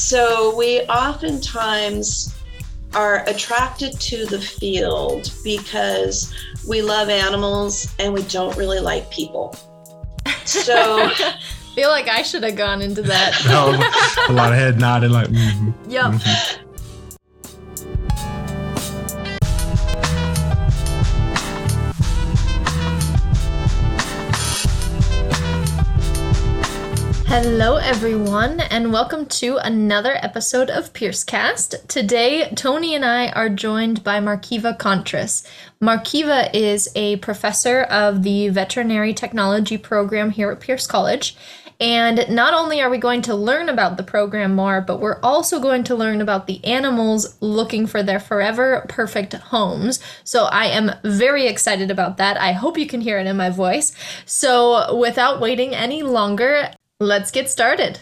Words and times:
So 0.00 0.56
we 0.56 0.80
oftentimes 0.82 2.34
are 2.94 3.22
attracted 3.28 4.00
to 4.00 4.24
the 4.24 4.40
field 4.40 5.30
because 5.44 6.34
we 6.66 6.80
love 6.80 7.10
animals 7.10 7.94
and 7.98 8.14
we 8.14 8.22
don't 8.22 8.56
really 8.56 8.80
like 8.80 9.10
people. 9.10 9.54
So 10.46 11.10
feel 11.74 11.90
like 11.90 12.08
I 12.08 12.22
should 12.22 12.42
have 12.44 12.56
gone 12.56 12.80
into 12.80 13.02
that. 13.02 13.40
no, 13.46 13.72
a 14.28 14.34
lot 14.34 14.52
of 14.52 14.58
head 14.58 14.80
nodding 14.80 15.10
like 15.10 15.28
mm-hmm, 15.28 15.90
yep. 15.90 16.06
Mm-hmm. 16.06 16.59
Hello, 27.30 27.76
everyone, 27.76 28.58
and 28.58 28.92
welcome 28.92 29.24
to 29.24 29.56
another 29.58 30.18
episode 30.20 30.68
of 30.68 30.92
Piercecast. 30.92 31.86
Today, 31.86 32.50
Tony 32.56 32.92
and 32.96 33.04
I 33.04 33.28
are 33.28 33.48
joined 33.48 34.02
by 34.02 34.18
Markiva 34.18 34.76
Kontras. 34.76 35.46
Markiva 35.80 36.50
is 36.52 36.88
a 36.96 37.18
professor 37.18 37.82
of 37.82 38.24
the 38.24 38.48
Veterinary 38.48 39.14
Technology 39.14 39.78
program 39.78 40.30
here 40.30 40.50
at 40.50 40.58
Pierce 40.58 40.88
College. 40.88 41.36
And 41.78 42.28
not 42.28 42.52
only 42.52 42.82
are 42.82 42.90
we 42.90 42.98
going 42.98 43.22
to 43.22 43.34
learn 43.36 43.68
about 43.68 43.96
the 43.96 44.02
program 44.02 44.56
more, 44.56 44.80
but 44.80 45.00
we're 45.00 45.20
also 45.22 45.60
going 45.60 45.84
to 45.84 45.94
learn 45.94 46.20
about 46.20 46.48
the 46.48 46.62
animals 46.64 47.36
looking 47.40 47.86
for 47.86 48.02
their 48.02 48.20
forever 48.20 48.84
perfect 48.88 49.34
homes. 49.34 50.00
So 50.24 50.46
I 50.46 50.66
am 50.66 50.90
very 51.04 51.46
excited 51.46 51.92
about 51.92 52.16
that. 52.16 52.38
I 52.38 52.52
hope 52.52 52.76
you 52.76 52.88
can 52.88 53.00
hear 53.00 53.20
it 53.20 53.28
in 53.28 53.36
my 53.36 53.50
voice. 53.50 53.94
So 54.26 54.96
without 54.96 55.40
waiting 55.40 55.76
any 55.76 56.02
longer, 56.02 56.72
Let's 57.00 57.30
get 57.30 57.48
started. 57.48 57.98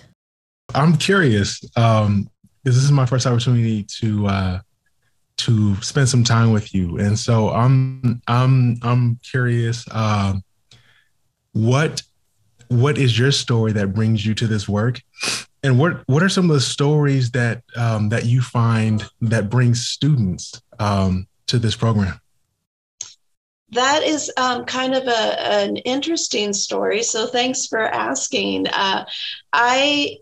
I'm 0.74 0.96
curious 0.96 1.62
um, 1.76 2.28
this 2.64 2.76
is 2.76 2.90
my 2.90 3.06
first 3.06 3.26
opportunity 3.26 3.84
to 4.00 4.26
uh, 4.26 4.60
to 5.38 5.76
spend 5.76 6.08
some 6.08 6.24
time 6.24 6.52
with 6.52 6.74
you, 6.74 6.98
and 6.98 7.18
so 7.18 7.50
I'm 7.50 8.20
I'm 8.26 8.76
I'm 8.82 9.20
curious. 9.22 9.86
Uh, 9.90 10.34
what 11.52 12.02
what 12.68 12.98
is 12.98 13.18
your 13.18 13.32
story 13.32 13.72
that 13.72 13.94
brings 13.94 14.26
you 14.26 14.34
to 14.34 14.46
this 14.48 14.68
work, 14.68 15.00
and 15.62 15.78
what 15.78 16.02
what 16.06 16.22
are 16.22 16.28
some 16.28 16.50
of 16.50 16.54
the 16.54 16.60
stories 16.60 17.30
that 17.30 17.62
um, 17.76 18.08
that 18.08 18.26
you 18.26 18.42
find 18.42 19.08
that 19.20 19.48
brings 19.48 19.86
students 19.86 20.60
um, 20.80 21.28
to 21.46 21.58
this 21.58 21.76
program? 21.76 22.20
That 23.70 24.02
is 24.02 24.32
um, 24.36 24.64
kind 24.64 24.94
of 24.94 25.06
a, 25.06 25.42
an 25.42 25.76
interesting 25.76 26.52
story. 26.52 27.02
So 27.02 27.26
thanks 27.26 27.66
for 27.66 27.80
asking. 27.80 28.68
Uh, 28.68 29.04
I 29.52 30.18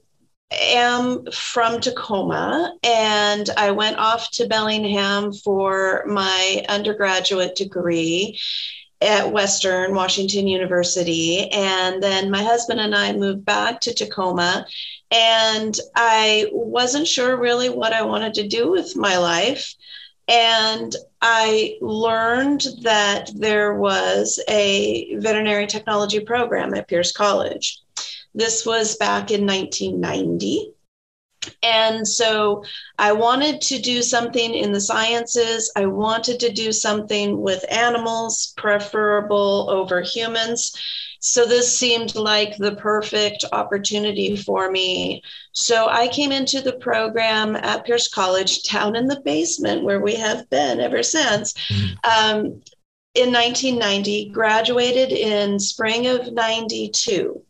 am 0.50 1.26
from 1.32 1.80
Tacoma 1.80 2.74
and 2.82 3.48
I 3.56 3.72
went 3.72 3.98
off 3.98 4.30
to 4.32 4.46
Bellingham 4.46 5.32
for 5.32 6.04
my 6.06 6.64
undergraduate 6.68 7.56
degree 7.56 8.38
at 9.00 9.30
Western 9.30 9.94
Washington 9.94 10.46
University. 10.46 11.50
And 11.50 12.02
then 12.02 12.30
my 12.30 12.42
husband 12.42 12.80
and 12.80 12.94
I 12.94 13.12
moved 13.12 13.44
back 13.44 13.80
to 13.82 13.94
Tacoma. 13.94 14.66
And 15.10 15.78
I 15.94 16.48
wasn't 16.52 17.06
sure 17.06 17.36
really 17.36 17.68
what 17.68 17.92
I 17.92 18.02
wanted 18.02 18.34
to 18.34 18.48
do 18.48 18.70
with 18.70 18.96
my 18.96 19.18
life. 19.18 19.74
And 20.28 20.94
I 21.22 21.78
learned 21.80 22.66
that 22.82 23.30
there 23.34 23.74
was 23.74 24.40
a 24.48 25.14
veterinary 25.16 25.66
technology 25.66 26.20
program 26.20 26.74
at 26.74 26.88
Pierce 26.88 27.12
College. 27.12 27.80
This 28.34 28.66
was 28.66 28.96
back 28.96 29.30
in 29.30 29.46
1990. 29.46 30.72
And 31.62 32.06
so 32.06 32.64
I 32.98 33.12
wanted 33.12 33.60
to 33.62 33.78
do 33.78 34.02
something 34.02 34.54
in 34.54 34.72
the 34.72 34.80
sciences. 34.80 35.70
I 35.76 35.86
wanted 35.86 36.40
to 36.40 36.52
do 36.52 36.72
something 36.72 37.40
with 37.40 37.64
animals, 37.70 38.52
preferable 38.56 39.68
over 39.70 40.00
humans. 40.00 40.76
So 41.26 41.44
this 41.44 41.76
seemed 41.76 42.14
like 42.14 42.56
the 42.56 42.76
perfect 42.76 43.44
opportunity 43.50 44.36
for 44.36 44.70
me. 44.70 45.22
So 45.52 45.88
I 45.88 46.06
came 46.06 46.30
into 46.30 46.60
the 46.60 46.74
program 46.74 47.56
at 47.56 47.84
Pierce 47.84 48.08
College, 48.08 48.62
down 48.62 48.94
in 48.94 49.08
the 49.08 49.20
basement 49.20 49.82
where 49.82 50.00
we 50.00 50.14
have 50.14 50.48
been 50.50 50.80
ever 50.80 51.02
since. 51.02 51.52
Mm-hmm. 51.52 51.94
Um, 52.04 52.44
in 53.14 53.32
1990, 53.32 54.28
graduated 54.28 55.10
in 55.10 55.58
spring 55.58 56.06
of 56.06 56.32
92 56.32 57.42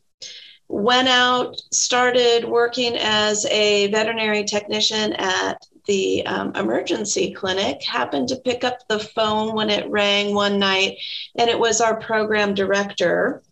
went 0.69 1.09
out, 1.09 1.61
started 1.73 2.45
working 2.45 2.97
as 2.97 3.47
a 3.47 3.89
veterinary 3.89 4.43
technician 4.43 5.13
at 5.13 5.65
the 5.87 6.27
um, 6.27 6.53
emergency 6.57 7.33
clinic, 7.33 7.83
happened 7.85 8.29
to 8.29 8.37
pick 8.37 8.65
up 8.65 8.79
the 8.89 8.99
phone 8.99 9.55
when 9.55 9.71
it 9.71 9.89
rang 9.89 10.35
one 10.35 10.59
night, 10.59 10.99
and 11.37 11.49
it 11.49 11.59
was 11.59 11.81
our 11.81 12.01
program 12.01 12.55
director 12.55 13.43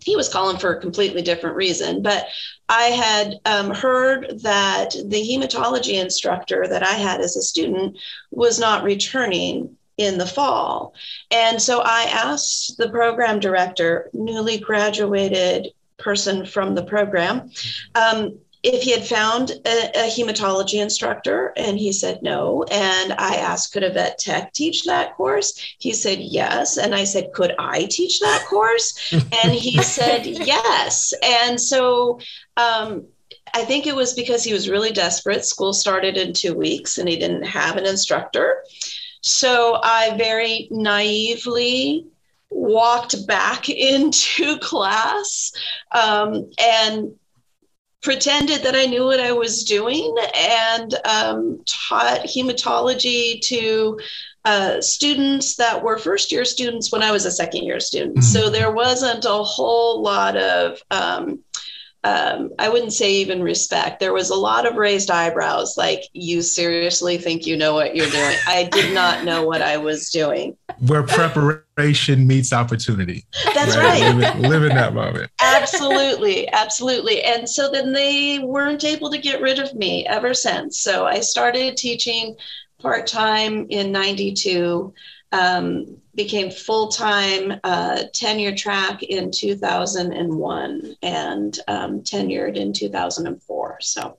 he 0.00 0.16
was 0.16 0.28
calling 0.28 0.58
for 0.58 0.72
a 0.72 0.80
completely 0.80 1.22
different 1.22 1.56
reason. 1.56 2.02
But 2.02 2.26
I 2.68 2.84
had 2.84 3.34
um, 3.44 3.70
heard 3.70 4.40
that 4.42 4.90
the 4.92 5.20
hematology 5.20 6.00
instructor 6.00 6.66
that 6.68 6.82
I 6.82 6.92
had 6.92 7.20
as 7.20 7.36
a 7.36 7.42
student 7.42 7.98
was 8.30 8.58
not 8.58 8.84
returning 8.84 9.76
in 9.96 10.16
the 10.16 10.26
fall. 10.26 10.94
And 11.30 11.60
so 11.60 11.80
I 11.80 12.04
asked 12.04 12.78
the 12.78 12.88
program 12.88 13.40
director, 13.40 14.10
newly 14.12 14.58
graduated 14.58 15.72
person 15.98 16.46
from 16.46 16.74
the 16.74 16.84
program, 16.84 17.50
um, 17.94 18.38
if 18.62 18.82
he 18.82 18.90
had 18.90 19.06
found 19.06 19.50
a, 19.50 20.06
a, 20.06 20.10
hematology 20.10 20.82
instructor 20.82 21.52
and 21.56 21.78
he 21.78 21.92
said 21.92 22.22
no 22.22 22.64
and 22.70 23.12
i 23.14 23.36
asked 23.36 23.72
could 23.72 23.84
a 23.84 23.92
vet 23.92 24.18
tech 24.18 24.52
teach 24.52 24.84
that 24.84 25.14
course? 25.16 25.58
He 25.78 25.92
said 25.92 26.18
yes 26.20 26.76
and 26.76 26.94
i 26.94 27.04
said 27.04 27.32
could 27.32 27.54
i 27.58 27.86
teach 27.90 28.20
that 28.20 28.44
course? 28.48 29.12
And 29.12 29.52
he 29.52 29.82
said 29.82 30.26
yes. 30.26 31.12
And 31.22 31.60
so 31.60 32.18
um, 32.56 33.06
i 33.54 33.64
think 33.64 33.86
it 33.86 33.96
was 33.96 34.14
because 34.14 34.44
he 34.44 34.52
was 34.52 34.68
really 34.68 34.92
desperate. 34.92 35.44
School 35.44 35.72
started 35.72 36.16
in 36.16 36.32
two 36.32 36.54
weeks 36.54 36.98
and 36.98 37.08
he 37.08 37.16
didn't 37.16 37.44
have 37.44 37.76
an 37.76 37.86
instructor. 37.86 38.64
So 39.20 39.80
i 39.82 40.16
very 40.16 40.68
naively 40.70 42.06
walked 42.50 43.26
back 43.26 43.68
into 43.68 44.58
class 44.58 45.52
um, 45.92 46.50
and 46.58 47.14
pretended 48.02 48.62
that 48.62 48.76
I 48.76 48.86
knew 48.86 49.04
what 49.04 49.20
I 49.20 49.32
was 49.32 49.64
doing 49.64 50.14
and 50.34 50.94
um, 51.04 51.60
taught 51.66 52.20
hematology 52.20 53.40
to 53.42 53.98
uh, 54.44 54.80
students 54.80 55.56
that 55.56 55.82
were 55.82 55.98
first 55.98 56.30
year 56.30 56.44
students 56.44 56.92
when 56.92 57.02
I 57.02 57.10
was 57.10 57.26
a 57.26 57.30
second 57.30 57.64
year 57.64 57.80
student. 57.80 58.18
Mm-hmm. 58.18 58.22
So 58.22 58.50
there 58.50 58.70
wasn't 58.70 59.24
a 59.24 59.42
whole 59.42 60.00
lot 60.00 60.36
of 60.36 60.80
um, 60.90 61.40
um, 62.08 62.50
I 62.58 62.68
wouldn't 62.70 62.92
say 62.94 63.12
even 63.12 63.42
respect. 63.42 64.00
There 64.00 64.14
was 64.14 64.30
a 64.30 64.34
lot 64.34 64.66
of 64.66 64.76
raised 64.76 65.10
eyebrows, 65.10 65.76
like, 65.76 66.04
you 66.14 66.40
seriously 66.40 67.18
think 67.18 67.46
you 67.46 67.56
know 67.56 67.74
what 67.74 67.94
you're 67.94 68.08
doing? 68.08 68.36
I 68.46 68.64
did 68.72 68.94
not 68.94 69.24
know 69.24 69.46
what 69.46 69.60
I 69.60 69.76
was 69.76 70.08
doing. 70.08 70.56
Where 70.86 71.02
preparation 71.02 72.26
meets 72.26 72.52
opportunity. 72.52 73.26
That's 73.54 73.76
right. 73.76 74.00
right. 74.00 74.14
Live, 74.14 74.38
live 74.38 74.62
in 74.64 74.74
that 74.76 74.94
moment. 74.94 75.30
Absolutely. 75.42 76.48
Absolutely. 76.50 77.22
And 77.22 77.46
so 77.48 77.70
then 77.70 77.92
they 77.92 78.38
weren't 78.38 78.84
able 78.84 79.10
to 79.10 79.18
get 79.18 79.42
rid 79.42 79.58
of 79.58 79.74
me 79.74 80.06
ever 80.06 80.32
since. 80.32 80.80
So 80.80 81.06
I 81.06 81.20
started 81.20 81.76
teaching 81.76 82.36
part 82.80 83.06
time 83.06 83.66
in 83.68 83.92
92 83.92 84.94
um, 85.32 85.96
became 86.14 86.50
full 86.50 86.88
time 86.88 87.60
uh, 87.64 88.04
tenure 88.12 88.54
track 88.54 89.02
in 89.02 89.30
2001 89.30 90.96
and 91.02 91.58
um, 91.68 92.00
tenured 92.00 92.56
in 92.56 92.72
2004. 92.72 93.78
So 93.80 94.16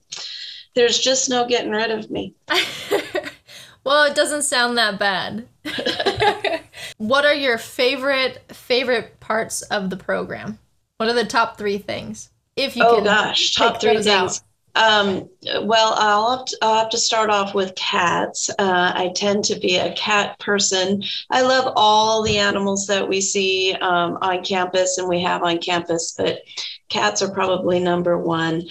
there's 0.75 0.99
just 0.99 1.29
no 1.29 1.47
getting 1.47 1.71
rid 1.71 1.91
of 1.91 2.09
me. 2.09 2.33
well, 3.83 4.03
it 4.05 4.15
doesn't 4.15 4.43
sound 4.43 4.77
that 4.77 4.99
bad. 4.99 5.47
what 6.97 7.25
are 7.25 7.33
your 7.33 7.57
favorite 7.57 8.43
favorite 8.53 9.19
parts 9.19 9.61
of 9.63 9.89
the 9.89 9.97
program? 9.97 10.59
What 10.97 11.09
are 11.09 11.13
the 11.13 11.25
top 11.25 11.57
three 11.57 11.77
things? 11.77 12.29
If 12.55 12.75
you 12.75 12.83
oh 12.85 12.95
can 12.95 13.05
gosh, 13.05 13.55
top 13.55 13.81
three 13.81 13.95
things. 13.95 14.07
Out. 14.07 14.41
Um, 14.75 15.29
well, 15.61 15.93
I'll 15.97 16.37
have, 16.37 16.45
to, 16.45 16.57
I'll 16.61 16.79
have, 16.79 16.89
to, 16.89 16.97
start 16.97 17.29
off 17.29 17.55
with 17.55 17.75
cats. 17.75 18.49
Uh, 18.51 18.91
I 18.95 19.11
tend 19.15 19.43
to 19.45 19.59
be 19.59 19.77
a 19.77 19.93
cat 19.93 20.37
person. 20.39 21.03
I 21.29 21.41
love 21.41 21.73
all 21.75 22.21
the 22.21 22.37
animals 22.37 22.87
that 22.87 23.07
we 23.07 23.19
see 23.19 23.73
um, 23.73 24.17
on 24.21 24.43
campus 24.43 24.97
and 24.97 25.09
we 25.09 25.21
have 25.21 25.43
on 25.43 25.57
campus, 25.57 26.13
but 26.17 26.41
cats 26.89 27.21
are 27.21 27.31
probably 27.31 27.79
number 27.79 28.17
one. 28.17 28.63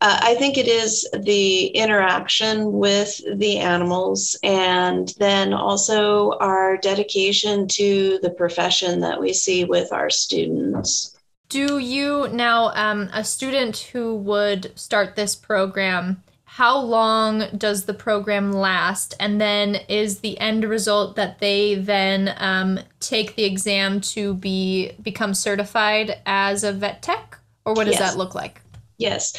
Uh, 0.00 0.18
I 0.22 0.34
think 0.34 0.58
it 0.58 0.68
is 0.68 1.08
the 1.18 1.66
interaction 1.68 2.72
with 2.72 3.20
the 3.38 3.58
animals 3.58 4.36
and 4.42 5.12
then 5.18 5.52
also 5.54 6.32
our 6.38 6.76
dedication 6.76 7.66
to 7.68 8.18
the 8.22 8.30
profession 8.30 9.00
that 9.00 9.20
we 9.20 9.32
see 9.32 9.64
with 9.64 9.92
our 9.92 10.10
students. 10.10 11.15
Do 11.48 11.78
you 11.78 12.28
now, 12.32 12.72
um, 12.74 13.08
a 13.12 13.22
student 13.22 13.76
who 13.78 14.16
would 14.16 14.76
start 14.78 15.14
this 15.14 15.36
program, 15.36 16.22
how 16.44 16.78
long 16.78 17.44
does 17.56 17.84
the 17.84 17.94
program 17.94 18.50
last? 18.52 19.14
And 19.20 19.40
then 19.40 19.76
is 19.88 20.20
the 20.20 20.38
end 20.40 20.64
result 20.64 21.16
that 21.16 21.38
they 21.38 21.74
then 21.74 22.34
um, 22.38 22.80
take 22.98 23.36
the 23.36 23.44
exam 23.44 24.00
to 24.00 24.34
be 24.34 24.92
become 25.02 25.34
certified 25.34 26.18
as 26.26 26.64
a 26.64 26.72
vet 26.72 27.02
tech, 27.02 27.38
or 27.64 27.74
what 27.74 27.84
does 27.84 27.98
yes. 27.98 28.12
that 28.12 28.18
look 28.18 28.34
like? 28.34 28.60
Yes. 28.98 29.34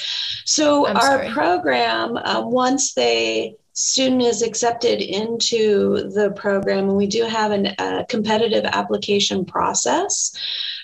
So 0.46 0.86
I'm 0.86 0.96
our 0.96 1.02
sorry. 1.02 1.30
program, 1.32 2.18
uh, 2.18 2.42
once 2.42 2.94
they 2.94 3.56
student 3.78 4.24
is 4.24 4.42
accepted 4.42 5.02
into 5.02 6.10
the 6.10 6.32
program, 6.32 6.90
and 6.90 6.98
we 6.98 7.06
do 7.06 7.24
have 7.26 7.52
a 7.52 8.06
competitive 8.10 8.66
application 8.66 9.46
process. 9.46 10.36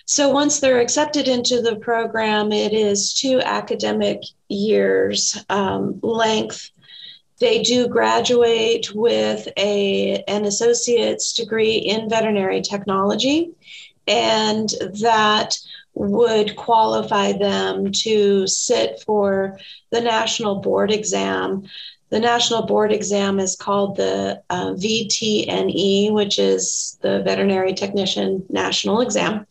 So 0.05 0.29
once 0.29 0.59
they're 0.59 0.79
accepted 0.79 1.27
into 1.27 1.59
the 1.59 1.77
program, 1.77 2.51
it 2.51 2.71
is 2.71 3.15
two 3.15 3.41
academic 3.41 4.21
years 4.47 5.43
um, 5.49 5.99
length. 6.03 6.69
They 7.39 7.63
do 7.63 7.87
graduate 7.87 8.93
with 8.93 9.47
a, 9.57 10.23
an 10.27 10.45
associate's 10.45 11.33
degree 11.33 11.77
in 11.77 12.09
veterinary 12.09 12.61
technology, 12.61 13.53
and 14.07 14.69
that 15.01 15.57
would 15.95 16.55
qualify 16.55 17.31
them 17.31 17.91
to 17.91 18.45
sit 18.45 19.01
for 19.05 19.57
the 19.91 20.01
national 20.01 20.55
board 20.61 20.91
exam. 20.91 21.63
The 22.13 22.19
national 22.19 22.67
board 22.67 22.91
exam 22.91 23.39
is 23.39 23.55
called 23.55 23.97
the 23.97 24.39
uh, 24.51 24.73
VTNE, 24.73 26.13
which 26.13 26.37
is 26.37 26.95
the 27.01 27.23
Veterinary 27.23 27.73
Technician 27.73 28.45
National 28.51 29.01
Exam. 29.01 29.47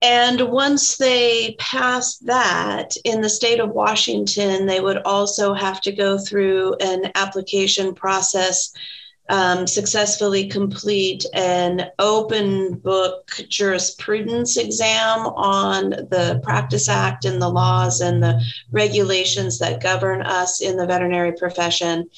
And 0.00 0.40
once 0.50 0.96
they 0.96 1.56
pass 1.58 2.16
that 2.20 2.96
in 3.04 3.20
the 3.20 3.28
state 3.28 3.60
of 3.60 3.72
Washington, 3.72 4.64
they 4.64 4.80
would 4.80 5.02
also 5.02 5.52
have 5.52 5.82
to 5.82 5.92
go 5.92 6.16
through 6.16 6.74
an 6.80 7.12
application 7.16 7.94
process, 7.94 8.72
um, 9.30 9.66
successfully 9.66 10.48
complete 10.48 11.24
an 11.34 11.88
open 12.00 12.74
book 12.74 13.30
jurisprudence 13.48 14.56
exam 14.56 15.20
on 15.28 15.90
the 15.90 16.40
Practice 16.42 16.88
Act 16.88 17.24
and 17.24 17.40
the 17.40 17.48
laws 17.48 18.00
and 18.00 18.22
the 18.22 18.44
regulations 18.72 19.60
that 19.60 19.82
govern 19.82 20.22
us 20.22 20.60
in 20.60 20.76
the 20.76 20.86
veterinary 20.86 21.32
profession. 21.32 22.10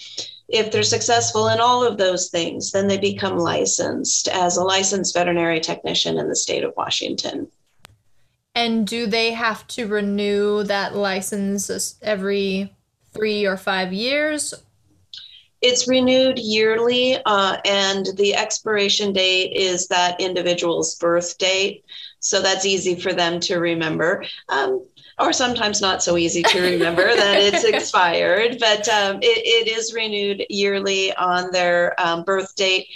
If 0.48 0.72
they're 0.72 0.82
successful 0.82 1.48
in 1.48 1.60
all 1.60 1.84
of 1.84 1.98
those 1.98 2.30
things, 2.30 2.72
then 2.72 2.88
they 2.88 2.98
become 2.98 3.38
licensed 3.38 4.28
as 4.28 4.56
a 4.56 4.64
licensed 4.64 5.14
veterinary 5.14 5.60
technician 5.60 6.18
in 6.18 6.30
the 6.30 6.36
state 6.36 6.64
of 6.64 6.72
Washington. 6.78 7.48
And 8.54 8.86
do 8.86 9.06
they 9.06 9.32
have 9.32 9.66
to 9.68 9.86
renew 9.86 10.62
that 10.64 10.94
license 10.94 11.98
every 12.02 12.74
three 13.12 13.44
or 13.44 13.58
five 13.58 13.92
years? 13.92 14.54
It's 15.62 15.86
renewed 15.86 16.38
yearly, 16.38 17.18
uh, 17.24 17.56
and 17.64 18.06
the 18.16 18.34
expiration 18.34 19.12
date 19.12 19.52
is 19.54 19.86
that 19.88 20.20
individual's 20.20 20.96
birth 20.96 21.38
date. 21.38 21.84
So 22.18 22.42
that's 22.42 22.66
easy 22.66 22.96
for 22.96 23.12
them 23.12 23.40
to 23.40 23.58
remember. 23.58 24.24
Um, 24.48 24.84
or 25.18 25.32
sometimes 25.32 25.80
not 25.80 26.02
so 26.02 26.16
easy 26.16 26.42
to 26.42 26.60
remember 26.60 27.02
that 27.14 27.36
it's 27.36 27.64
expired, 27.64 28.56
but 28.58 28.88
um, 28.88 29.18
it, 29.22 29.68
it 29.68 29.68
is 29.68 29.94
renewed 29.94 30.44
yearly 30.48 31.14
on 31.14 31.52
their 31.52 31.98
um, 32.00 32.24
birth 32.24 32.54
date. 32.56 32.88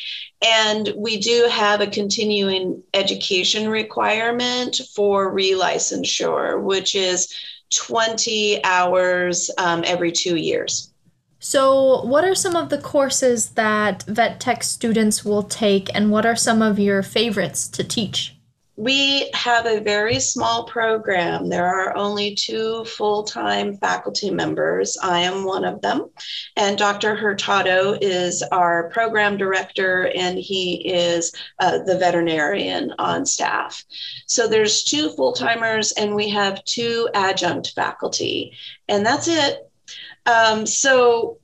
And 0.45 0.93
we 0.97 1.19
do 1.19 1.49
have 1.51 1.81
a 1.81 1.87
continuing 1.87 2.83
education 2.95 3.69
requirement 3.69 4.81
for 4.95 5.33
relicensure, 5.33 6.61
which 6.61 6.95
is 6.95 7.33
20 7.75 8.65
hours 8.65 9.51
um, 9.59 9.83
every 9.87 10.13
two 10.13 10.37
years. 10.37 10.93
So, 11.39 12.03
what 12.05 12.25
are 12.25 12.35
some 12.35 12.57
of 12.57 12.71
the 12.71 12.79
courses 12.79 13.51
that 13.51 14.03
vet 14.05 14.41
tech 14.41 14.63
students 14.63 15.25
will 15.25 15.43
take, 15.43 15.95
and 15.95 16.11
what 16.11 16.27
are 16.27 16.37
some 16.37 16.63
of 16.63 16.79
your 16.79 17.03
favorites 17.03 17.69
to 17.69 17.85
teach? 17.85 18.37
we 18.77 19.31
have 19.33 19.65
a 19.65 19.81
very 19.81 20.21
small 20.21 20.65
program. 20.65 21.49
There 21.49 21.67
are 21.67 21.97
only 21.97 22.35
two 22.35 22.85
full 22.85 23.25
time 23.25 23.77
faculty 23.79 24.31
members. 24.31 24.99
I 25.03 25.21
am 25.21 25.45
one 25.45 25.65
of 25.65 25.81
them. 25.81 26.11
And 26.57 26.77
Dr. 26.77 27.17
Hurtado 27.17 27.97
is 28.01 28.43
our 28.53 28.91
program 28.91 29.39
director, 29.39 30.11
and 30.15 30.39
he 30.39 30.87
is 30.93 31.33
uh, 31.59 31.79
the 31.85 31.99
veterinarian 31.99 32.93
on 32.99 33.25
staff. 33.25 33.83
So 34.27 34.47
there's 34.47 34.85
two 34.85 35.09
full 35.11 35.33
timers, 35.33 35.93
and 35.93 36.15
we 36.15 36.29
have 36.31 36.63
two 36.65 37.09
adjunct 37.15 37.73
faculty, 37.75 38.53
and 38.89 39.07
that's 39.07 39.27
it. 39.27 39.66
Um, 40.27 40.67
so 40.67 41.39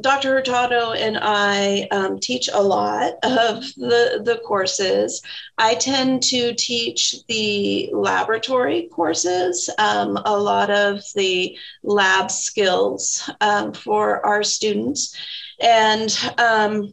Dr. 0.00 0.34
Hurtado 0.34 0.92
and 0.92 1.16
I 1.20 1.86
um, 1.92 2.18
teach 2.18 2.48
a 2.52 2.60
lot 2.60 3.12
of 3.22 3.62
the, 3.76 4.22
the 4.24 4.40
courses. 4.44 5.22
I 5.56 5.76
tend 5.76 6.22
to 6.24 6.52
teach 6.54 7.24
the 7.28 7.90
laboratory 7.92 8.88
courses, 8.92 9.70
um, 9.78 10.16
a 10.24 10.36
lot 10.36 10.70
of 10.70 11.00
the 11.14 11.56
lab 11.84 12.30
skills 12.30 13.30
um, 13.40 13.72
for 13.72 14.24
our 14.26 14.42
students. 14.42 15.16
And 15.60 16.16
um, 16.38 16.92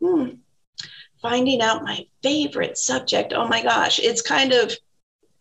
hmm, 0.00 0.28
finding 1.20 1.60
out 1.60 1.82
my 1.82 2.06
favorite 2.22 2.78
subject, 2.78 3.32
oh 3.32 3.48
my 3.48 3.62
gosh, 3.62 3.98
it's 3.98 4.22
kind 4.22 4.52
of 4.52 4.72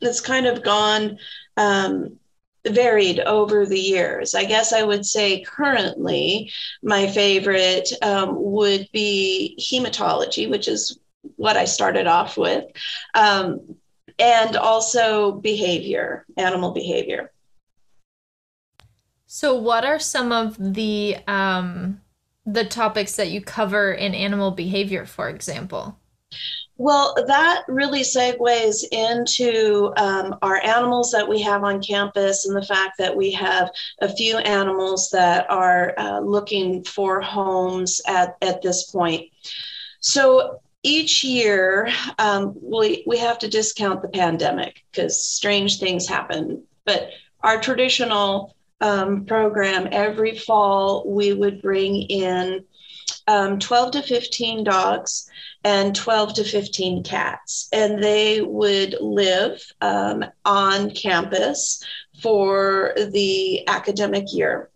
it's 0.01 0.21
kind 0.21 0.47
of 0.47 0.63
gone 0.63 1.19
um, 1.57 2.17
varied 2.69 3.19
over 3.21 3.65
the 3.65 3.79
years. 3.79 4.35
I 4.35 4.45
guess 4.45 4.73
I 4.73 4.83
would 4.83 5.05
say 5.05 5.41
currently 5.41 6.51
my 6.83 7.07
favorite 7.07 7.89
um, 8.01 8.35
would 8.35 8.87
be 8.91 9.57
hematology, 9.59 10.49
which 10.49 10.67
is 10.67 10.99
what 11.35 11.57
I 11.57 11.65
started 11.65 12.07
off 12.07 12.37
with, 12.37 12.65
um, 13.13 13.75
and 14.17 14.55
also 14.55 15.33
behavior, 15.33 16.25
animal 16.37 16.71
behavior. 16.71 17.31
So, 19.27 19.53
what 19.53 19.85
are 19.85 19.99
some 19.99 20.31
of 20.31 20.57
the 20.57 21.17
um, 21.27 22.01
the 22.45 22.65
topics 22.65 23.15
that 23.15 23.29
you 23.29 23.41
cover 23.41 23.93
in 23.93 24.15
animal 24.15 24.51
behavior, 24.51 25.05
for 25.05 25.29
example? 25.29 25.99
Well, 26.79 27.13
that 27.27 27.65
really 27.67 28.03
segues 28.03 28.85
into 28.89 29.91
um, 29.97 30.37
our 30.41 30.63
animals 30.63 31.11
that 31.11 31.27
we 31.27 31.41
have 31.41 31.65
on 31.65 31.81
campus 31.81 32.45
and 32.45 32.55
the 32.55 32.65
fact 32.65 32.97
that 32.99 33.13
we 33.13 33.31
have 33.31 33.69
a 33.99 34.07
few 34.07 34.37
animals 34.37 35.09
that 35.09 35.51
are 35.51 35.93
uh, 35.97 36.21
looking 36.21 36.85
for 36.85 37.19
homes 37.19 37.99
at, 38.07 38.37
at 38.41 38.61
this 38.61 38.89
point. 38.89 39.25
So 39.99 40.61
each 40.81 41.21
year, 41.21 41.89
um, 42.17 42.55
we, 42.61 43.03
we 43.05 43.17
have 43.17 43.39
to 43.39 43.49
discount 43.49 44.01
the 44.01 44.07
pandemic 44.07 44.85
because 44.89 45.21
strange 45.21 45.79
things 45.79 46.07
happen. 46.07 46.63
But 46.85 47.09
our 47.43 47.59
traditional 47.59 48.55
um, 48.79 49.25
program, 49.25 49.89
every 49.91 50.37
fall, 50.37 51.03
we 51.05 51.33
would 51.33 51.61
bring 51.61 52.03
in 52.03 52.63
um, 53.27 53.59
12 53.59 53.91
to 53.91 54.01
15 54.01 54.63
dogs 54.63 55.29
and 55.63 55.95
12 55.95 56.35
to 56.35 56.43
15 56.43 57.03
cats. 57.03 57.69
And 57.71 58.03
they 58.03 58.41
would 58.41 58.95
live 58.99 59.61
um, 59.81 60.25
on 60.45 60.91
campus 60.91 61.83
for 62.21 62.93
the 62.95 63.67
academic 63.67 64.25
year. 64.33 64.69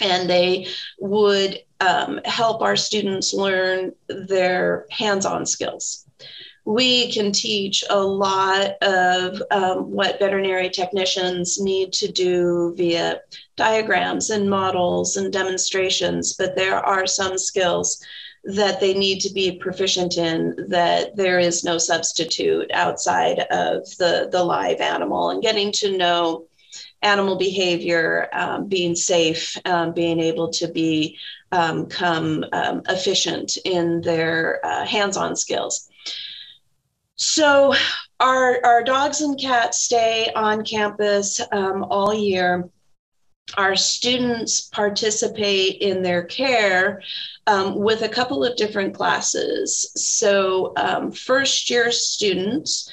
And 0.00 0.28
they 0.30 0.68
would 0.98 1.58
um, 1.80 2.20
help 2.24 2.62
our 2.62 2.76
students 2.76 3.34
learn 3.34 3.92
their 4.08 4.86
hands 4.90 5.26
on 5.26 5.46
skills. 5.46 6.06
We 6.64 7.10
can 7.10 7.32
teach 7.32 7.82
a 7.88 8.00
lot 8.00 8.82
of 8.82 9.42
um, 9.50 9.90
what 9.90 10.18
veterinary 10.18 10.70
technicians 10.70 11.60
need 11.60 11.92
to 11.94 12.12
do 12.12 12.74
via 12.76 13.20
diagrams 13.60 14.30
and 14.30 14.48
models 14.48 15.16
and 15.18 15.30
demonstrations, 15.30 16.32
but 16.40 16.56
there 16.56 16.78
are 16.94 17.06
some 17.06 17.36
skills 17.36 18.02
that 18.42 18.80
they 18.80 18.94
need 18.94 19.20
to 19.20 19.32
be 19.34 19.58
proficient 19.66 20.16
in 20.16 20.56
that 20.68 21.14
there 21.14 21.38
is 21.38 21.62
no 21.62 21.76
substitute 21.76 22.70
outside 22.72 23.38
of 23.64 23.76
the 24.00 24.14
the 24.32 24.42
live 24.42 24.80
animal. 24.80 25.22
And 25.30 25.42
getting 25.42 25.70
to 25.80 25.98
know 25.98 26.46
animal 27.02 27.36
behavior 27.36 28.28
um, 28.32 28.66
being 28.66 28.94
safe 28.94 29.42
um, 29.66 29.92
being 29.92 30.20
able 30.30 30.48
to 30.60 30.66
be 30.68 31.18
um, 31.52 31.86
come 31.86 32.44
um, 32.52 32.82
efficient 32.88 33.58
in 33.64 34.00
their 34.00 34.64
uh, 34.64 34.84
hands-on 34.86 35.36
skills. 35.36 35.74
So 37.16 37.74
our, 38.18 38.48
our 38.64 38.82
dogs 38.82 39.20
and 39.20 39.38
cats 39.38 39.76
stay 39.82 40.30
on 40.34 40.64
campus 40.64 41.40
um, 41.52 41.84
all 41.90 42.14
year 42.14 42.70
our 43.56 43.76
students 43.76 44.62
participate 44.62 45.80
in 45.80 46.02
their 46.02 46.24
care 46.24 47.02
um, 47.46 47.76
with 47.76 48.02
a 48.02 48.08
couple 48.08 48.44
of 48.44 48.56
different 48.56 48.94
classes. 48.94 49.92
So, 49.94 50.72
um, 50.76 51.10
first 51.10 51.70
year 51.70 51.90
students 51.90 52.90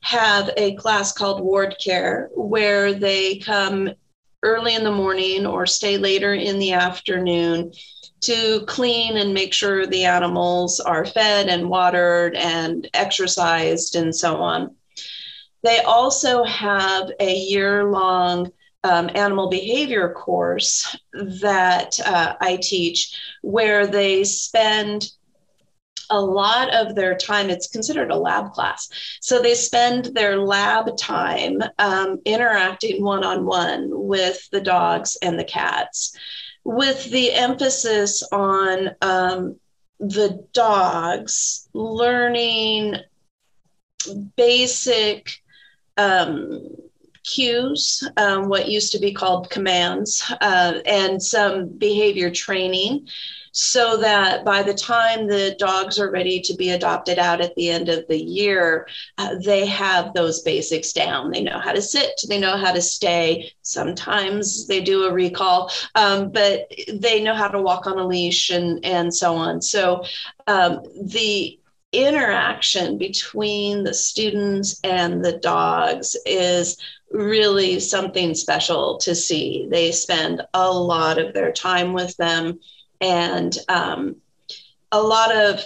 have 0.00 0.50
a 0.56 0.76
class 0.76 1.12
called 1.12 1.40
Ward 1.40 1.76
Care 1.82 2.30
where 2.34 2.92
they 2.92 3.38
come 3.38 3.90
early 4.42 4.74
in 4.74 4.84
the 4.84 4.92
morning 4.92 5.46
or 5.46 5.66
stay 5.66 5.98
later 5.98 6.34
in 6.34 6.58
the 6.58 6.72
afternoon 6.72 7.72
to 8.20 8.64
clean 8.66 9.16
and 9.16 9.34
make 9.34 9.52
sure 9.52 9.86
the 9.86 10.04
animals 10.04 10.80
are 10.80 11.04
fed 11.04 11.48
and 11.48 11.68
watered 11.68 12.34
and 12.36 12.88
exercised 12.94 13.96
and 13.96 14.14
so 14.14 14.36
on. 14.36 14.74
They 15.62 15.80
also 15.80 16.44
have 16.44 17.10
a 17.18 17.34
year 17.36 17.84
long 17.84 18.52
um, 18.86 19.10
animal 19.14 19.48
behavior 19.48 20.12
course 20.12 20.96
that 21.12 21.98
uh, 22.04 22.34
I 22.40 22.58
teach 22.62 23.18
where 23.42 23.86
they 23.86 24.22
spend 24.22 25.10
a 26.08 26.20
lot 26.20 26.72
of 26.72 26.94
their 26.94 27.16
time, 27.16 27.50
it's 27.50 27.66
considered 27.66 28.12
a 28.12 28.16
lab 28.16 28.52
class. 28.52 28.88
So 29.20 29.42
they 29.42 29.54
spend 29.54 30.06
their 30.14 30.38
lab 30.38 30.96
time 30.96 31.58
um, 31.80 32.20
interacting 32.24 33.02
one 33.02 33.24
on 33.24 33.44
one 33.44 33.88
with 33.90 34.48
the 34.52 34.60
dogs 34.60 35.18
and 35.20 35.36
the 35.36 35.44
cats, 35.44 36.16
with 36.64 37.10
the 37.10 37.32
emphasis 37.32 38.22
on 38.30 38.90
um, 39.02 39.56
the 39.98 40.46
dogs 40.52 41.68
learning 41.72 42.98
basic 44.36 45.42
um, 45.96 46.62
cues, 47.26 48.02
um, 48.16 48.48
what 48.48 48.68
used 48.68 48.92
to 48.92 48.98
be 48.98 49.12
called 49.12 49.50
commands, 49.50 50.22
uh, 50.40 50.80
and 50.86 51.22
some 51.22 51.68
behavior 51.68 52.30
training 52.30 53.06
so 53.56 53.96
that 53.96 54.44
by 54.44 54.62
the 54.62 54.74
time 54.74 55.26
the 55.26 55.56
dogs 55.58 55.98
are 55.98 56.10
ready 56.10 56.42
to 56.42 56.54
be 56.56 56.68
adopted 56.70 57.18
out 57.18 57.40
at 57.40 57.54
the 57.54 57.70
end 57.70 57.88
of 57.88 58.06
the 58.06 58.22
year, 58.22 58.86
uh, 59.16 59.34
they 59.42 59.64
have 59.64 60.12
those 60.12 60.42
basics 60.42 60.92
down. 60.92 61.30
They 61.30 61.42
know 61.42 61.58
how 61.58 61.72
to 61.72 61.80
sit, 61.80 62.20
they 62.28 62.38
know 62.38 62.58
how 62.58 62.72
to 62.72 62.82
stay. 62.82 63.50
Sometimes 63.62 64.66
they 64.66 64.82
do 64.82 65.04
a 65.04 65.12
recall, 65.12 65.72
um, 65.94 66.30
but 66.32 66.70
they 66.92 67.22
know 67.22 67.32
how 67.32 67.48
to 67.48 67.62
walk 67.62 67.86
on 67.86 67.98
a 67.98 68.06
leash 68.06 68.50
and, 68.50 68.84
and 68.84 69.14
so 69.14 69.34
on. 69.34 69.62
So 69.62 70.04
um, 70.46 70.82
the 71.02 71.58
interaction 71.92 72.98
between 72.98 73.84
the 73.84 73.94
students 73.94 74.80
and 74.84 75.24
the 75.24 75.38
dogs 75.38 76.16
is 76.26 76.76
really 77.10 77.80
something 77.80 78.34
special 78.34 78.98
to 78.98 79.14
see. 79.14 79.68
They 79.70 79.92
spend 79.92 80.42
a 80.52 80.70
lot 80.70 81.18
of 81.18 81.32
their 81.32 81.52
time 81.52 81.92
with 81.92 82.16
them 82.16 82.60
and 83.00 83.56
um, 83.68 84.16
a 84.92 85.00
lot 85.00 85.34
of 85.34 85.60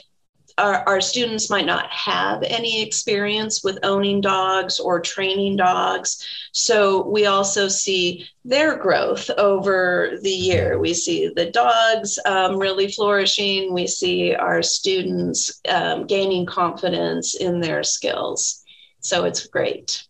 our, 0.61 0.87
our, 0.87 1.01
students 1.01 1.51
might 1.51 1.67
not 1.67 1.91
have 1.91 2.43
any 2.43 2.83
experience 2.83 3.65
with 3.65 3.79
owning 3.83 4.21
dogs 4.21 4.79
or 4.79 5.01
training 5.01 5.57
dogs. 5.57 6.25
So 6.53 7.09
we 7.09 7.27
also 7.27 7.69
see 7.69 8.29
their 8.45 8.77
growth 8.77 9.31
over 9.31 10.19
the 10.23 10.31
year. 10.31 10.79
We 10.79 10.95
see 10.95 11.33
the 11.35 11.51
dogs 11.51 12.19
um, 12.27 12.59
really 12.59 12.91
flourishing. 12.93 13.73
We 13.73 13.87
see 13.87 14.35
our 14.35 14.63
students 14.63 15.61
um, 15.69 16.07
gaining 16.07 16.47
confidence 16.47 17.35
in 17.35 17.61
their 17.61 17.83
skills. 17.83 18.63
So 19.01 19.25
it's 19.25 19.47
great 19.47 20.07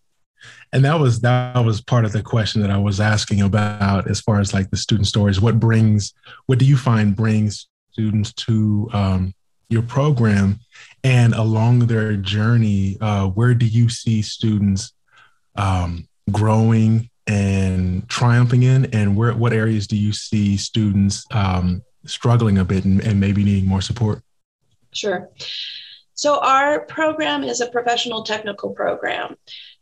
and 0.73 0.85
that 0.85 0.99
was 0.99 1.21
that 1.21 1.64
was 1.64 1.80
part 1.80 2.04
of 2.04 2.12
the 2.12 2.23
question 2.23 2.61
that 2.62 2.71
I 2.71 2.78
was 2.78 3.00
asking 3.00 3.42
about 3.42 4.09
as 4.09 4.21
far 4.21 4.40
as 4.40 4.54
like 4.54 4.71
the 4.71 4.76
student 4.76 5.09
stories. 5.09 5.40
What 5.40 5.59
brings 5.59 6.14
what 6.47 6.59
do 6.59 6.64
you 6.64 6.76
find 6.76 7.16
brings 7.16 7.66
students 7.92 8.33
to 8.35 8.88
um, 8.92 9.35
your 9.71 9.83
program, 9.83 10.61
and 11.03 11.35
along 11.35 11.81
their 11.81 12.17
journey, 12.17 12.99
uh, 13.00 13.29
where 13.29 13.55
do 13.55 13.67
you 13.67 13.89
see 13.89 14.21
students 14.21 14.93
um, 15.57 16.07
growing 16.31 17.09
and 17.27 18.09
triumphing 18.09 18.65
in, 18.65 18.87
and 18.87 19.17
where 19.17 19.33
what 19.35 19.53
areas 19.53 19.87
do 19.87 19.97
you 19.97 20.12
see 20.12 20.57
students 20.57 21.25
um, 21.33 21.83
struggling 22.05 22.59
a 22.59 22.65
bit 22.65 22.85
and, 22.85 23.00
and 23.00 23.19
maybe 23.19 23.45
needing 23.45 23.69
more 23.69 23.81
support? 23.81 24.23
Sure. 24.93 25.31
So, 26.15 26.41
our 26.41 26.81
program 26.81 27.45
is 27.45 27.62
a 27.62 27.71
professional 27.71 28.25
technical 28.25 28.71
program 28.71 29.37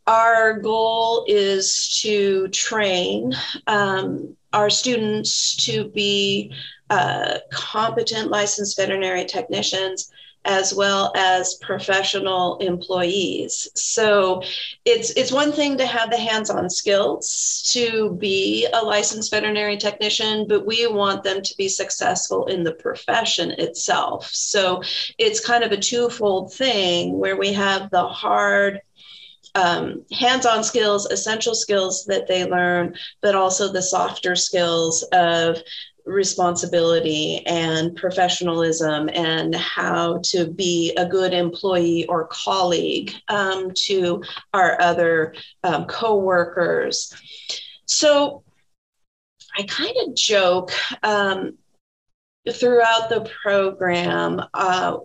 our 0.09 0.59
goal 0.59 1.27
is 1.29 2.01
to 2.01 2.49
train 2.49 3.35
um, 3.67 4.35
our 4.55 4.71
students 4.71 5.55
to 5.67 5.91
be 5.91 6.51
uh, 6.91 7.39
competent 7.53 8.31
licensed 8.31 8.77
veterinary 8.77 9.25
technicians 9.25 10.11
as 10.45 10.73
well 10.73 11.13
as 11.15 11.55
professional 11.57 12.57
employees. 12.59 13.69
So 13.75 14.43
it's 14.85 15.11
it's 15.11 15.33
one 15.33 15.53
thing 15.53 15.77
to 15.77 15.87
have 15.87 16.11
the 16.11 16.17
hands-on 16.17 16.71
skills 16.71 17.69
to 17.73 18.15
be 18.15 18.67
a 18.73 18.83
licensed 18.83 19.31
veterinary 19.31 19.77
technician, 19.77 20.47
but 20.49 20.65
we 20.65 20.87
want 20.87 21.23
them 21.23 21.43
to 21.43 21.55
be 21.59 21.69
successful 21.69 22.47
in 22.47 22.65
the 22.65 22.73
profession 22.73 23.51
itself. 23.53 24.31
So 24.33 24.83
it's 25.19 25.45
kind 25.45 25.65
of 25.65 25.73
a 25.73 25.77
twofold 25.77 26.55
thing 26.55 27.19
where 27.19 27.37
we 27.37 27.53
have 27.53 27.91
the 27.91 28.07
hard 28.07 28.81
um, 29.55 30.05
hands-on 30.13 30.63
skills, 30.63 31.07
essential 31.07 31.55
skills 31.55 32.05
that 32.07 32.27
they 32.27 32.45
learn, 32.49 32.95
but 33.21 33.35
also 33.35 33.71
the 33.71 33.83
softer 33.83 34.37
skills 34.37 35.03
of 35.13 35.59
responsibility 36.09 37.45
and 37.47 37.95
professionalism 37.95 39.09
and 39.13 39.55
how 39.55 40.21
to 40.25 40.47
be 40.47 40.93
a 40.97 41.07
good 41.07 41.33
employee 41.33 42.07
or 42.07 42.27
colleague 42.29 43.13
um, 43.29 43.73
to 43.75 44.23
our 44.55 44.81
other 44.81 45.35
um, 45.63 45.85
co-workers. 45.85 47.13
So 47.87 48.43
I 49.57 49.63
kind 49.63 49.95
of 50.07 50.15
joke 50.15 50.73
um, 51.03 51.59
throughout 52.51 53.09
the 53.09 53.31
program. 53.43 54.41
Uh, 54.55 54.99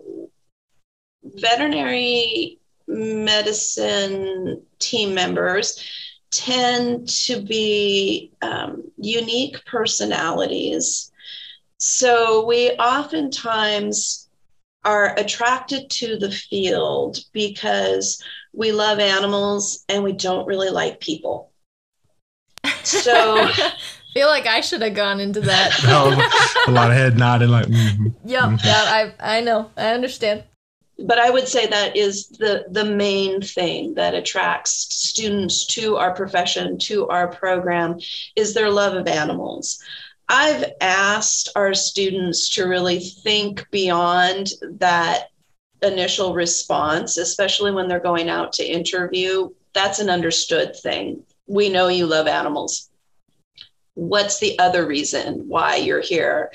veterinary 1.24 2.58
medicine 2.86 4.62
team 4.78 5.14
members 5.14 5.82
tend 6.34 7.08
to 7.08 7.40
be 7.40 8.32
um, 8.42 8.82
unique 8.96 9.64
personalities. 9.66 11.10
So 11.78 12.44
we 12.46 12.70
oftentimes 12.72 14.28
are 14.84 15.16
attracted 15.18 15.88
to 15.90 16.18
the 16.18 16.30
field 16.30 17.18
because 17.32 18.22
we 18.52 18.72
love 18.72 18.98
animals 18.98 19.84
and 19.88 20.02
we 20.02 20.12
don't 20.12 20.46
really 20.46 20.70
like 20.70 21.00
people. 21.00 21.52
So 22.82 23.48
feel 24.14 24.28
like 24.28 24.46
I 24.46 24.60
should 24.60 24.82
have 24.82 24.94
gone 24.94 25.20
into 25.20 25.40
that. 25.42 25.72
no, 25.84 26.10
a 26.66 26.70
lot 26.70 26.90
of 26.90 26.96
head 26.96 27.18
nodding 27.18 27.48
like 27.48 27.66
mm-hmm, 27.66 28.08
yep, 28.24 28.44
mm-hmm. 28.44 28.66
yeah, 28.66 29.12
I 29.20 29.36
I 29.36 29.40
know. 29.40 29.70
I 29.76 29.88
understand 29.88 30.44
but 30.98 31.18
I 31.18 31.30
would 31.30 31.48
say 31.48 31.66
that 31.66 31.96
is 31.96 32.28
the 32.28 32.64
the 32.70 32.84
main 32.84 33.40
thing 33.40 33.94
that 33.94 34.14
attracts 34.14 34.72
students 34.90 35.66
to 35.66 35.96
our 35.96 36.14
profession, 36.14 36.78
to 36.78 37.08
our 37.08 37.28
program, 37.28 37.98
is 38.36 38.54
their 38.54 38.70
love 38.70 38.94
of 38.94 39.08
animals. 39.08 39.82
I've 40.28 40.64
asked 40.80 41.50
our 41.54 41.74
students 41.74 42.48
to 42.50 42.66
really 42.66 43.00
think 43.00 43.68
beyond 43.70 44.52
that 44.62 45.28
initial 45.82 46.32
response, 46.32 47.18
especially 47.18 47.72
when 47.72 47.88
they're 47.88 48.00
going 48.00 48.30
out 48.30 48.52
to 48.54 48.64
interview. 48.64 49.50
That's 49.74 49.98
an 49.98 50.08
understood 50.08 50.76
thing. 50.76 51.24
We 51.46 51.68
know 51.68 51.88
you 51.88 52.06
love 52.06 52.26
animals 52.26 52.88
what's 53.94 54.40
the 54.40 54.58
other 54.58 54.86
reason 54.86 55.48
why 55.48 55.76
you're 55.76 56.00
here? 56.00 56.50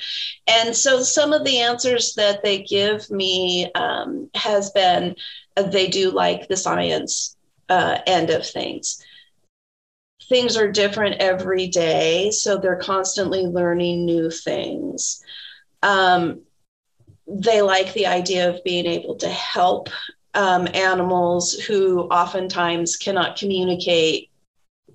And 0.48 0.76
so 0.76 1.02
some 1.02 1.34
of 1.34 1.44
the 1.46 1.60
answers 1.60 2.14
that 2.16 2.44
they 2.44 2.64
give 2.64 3.10
me 3.10 3.72
um, 3.74 4.30
has 4.36 4.72
been 4.72 5.16
uh, 5.58 5.64
they 5.64 5.88
do 5.88 6.12
like 6.12 6.48
the 6.48 6.58
science 6.58 7.36
uh, 7.70 8.00
end 8.06 8.30
of 8.30 8.46
things. 8.46 9.04
Things 10.28 10.58
are 10.58 10.72
different 10.72 11.22
every 11.22 11.68
day 11.68 12.30
so 12.32 12.58
they're 12.58 12.76
constantly 12.76 13.46
learning 13.46 14.06
new 14.06 14.30
things. 14.30 15.24
Um, 15.82 16.42
they 17.28 17.62
like 17.62 17.94
the 17.94 18.08
idea 18.08 18.50
of 18.50 18.64
being 18.64 18.86
able 18.86 19.16
to 19.18 19.30
help 19.30 19.90
um, 20.34 20.68
animals 20.74 21.54
who 21.54 22.02
oftentimes 22.04 22.96
cannot 22.96 23.38
communicate 23.38 24.29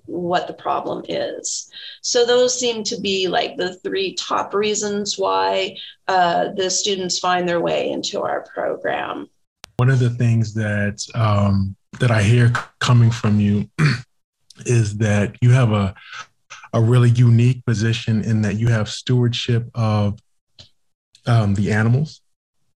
what 0.05 0.47
the 0.47 0.53
problem 0.53 1.03
is. 1.07 1.69
So 2.01 2.25
those 2.25 2.59
seem 2.59 2.83
to 2.85 2.99
be 2.99 3.27
like 3.27 3.57
the 3.57 3.75
three 3.75 4.13
top 4.15 4.53
reasons 4.53 5.17
why 5.17 5.77
uh, 6.07 6.49
the 6.55 6.69
students 6.69 7.19
find 7.19 7.47
their 7.47 7.61
way 7.61 7.89
into 7.89 8.21
our 8.21 8.45
program. 8.53 9.29
One 9.77 9.89
of 9.89 9.99
the 9.99 10.09
things 10.09 10.53
that 10.53 11.05
um, 11.15 11.75
that 11.99 12.11
I 12.11 12.23
hear 12.23 12.53
coming 12.79 13.11
from 13.11 13.39
you 13.39 13.69
is 14.65 14.97
that 14.97 15.35
you 15.41 15.51
have 15.51 15.71
a 15.71 15.95
a 16.73 16.81
really 16.81 17.09
unique 17.09 17.65
position 17.65 18.21
in 18.23 18.41
that 18.41 18.55
you 18.55 18.67
have 18.67 18.89
stewardship 18.89 19.69
of 19.73 20.19
um, 21.25 21.55
the 21.55 21.71
animals 21.71 22.21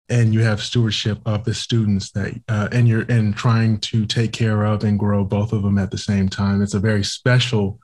and 0.08 0.32
you 0.32 0.40
have 0.40 0.62
stewardship 0.62 1.18
of 1.26 1.44
the 1.44 1.54
students 1.54 2.12
that 2.12 2.32
uh, 2.48 2.68
and 2.72 2.86
you're 2.86 3.04
and 3.08 3.36
trying 3.36 3.78
to 3.78 4.06
take 4.06 4.32
care 4.32 4.64
of 4.64 4.84
and 4.84 4.98
grow 4.98 5.24
both 5.24 5.52
of 5.52 5.62
them 5.62 5.78
at 5.78 5.90
the 5.90 5.98
same 5.98 6.28
time 6.28 6.62
it's 6.62 6.74
a 6.74 6.80
very 6.80 7.02
special 7.02 7.80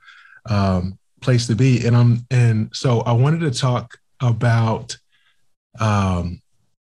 um, 0.49 0.97
place 1.23 1.47
to 1.47 1.55
be. 1.55 1.85
And 1.87 1.95
I'm 1.95 2.27
and 2.29 2.69
so 2.73 3.01
I 3.01 3.13
wanted 3.13 3.39
to 3.41 3.59
talk 3.59 3.97
about 4.21 4.95
um 5.79 6.39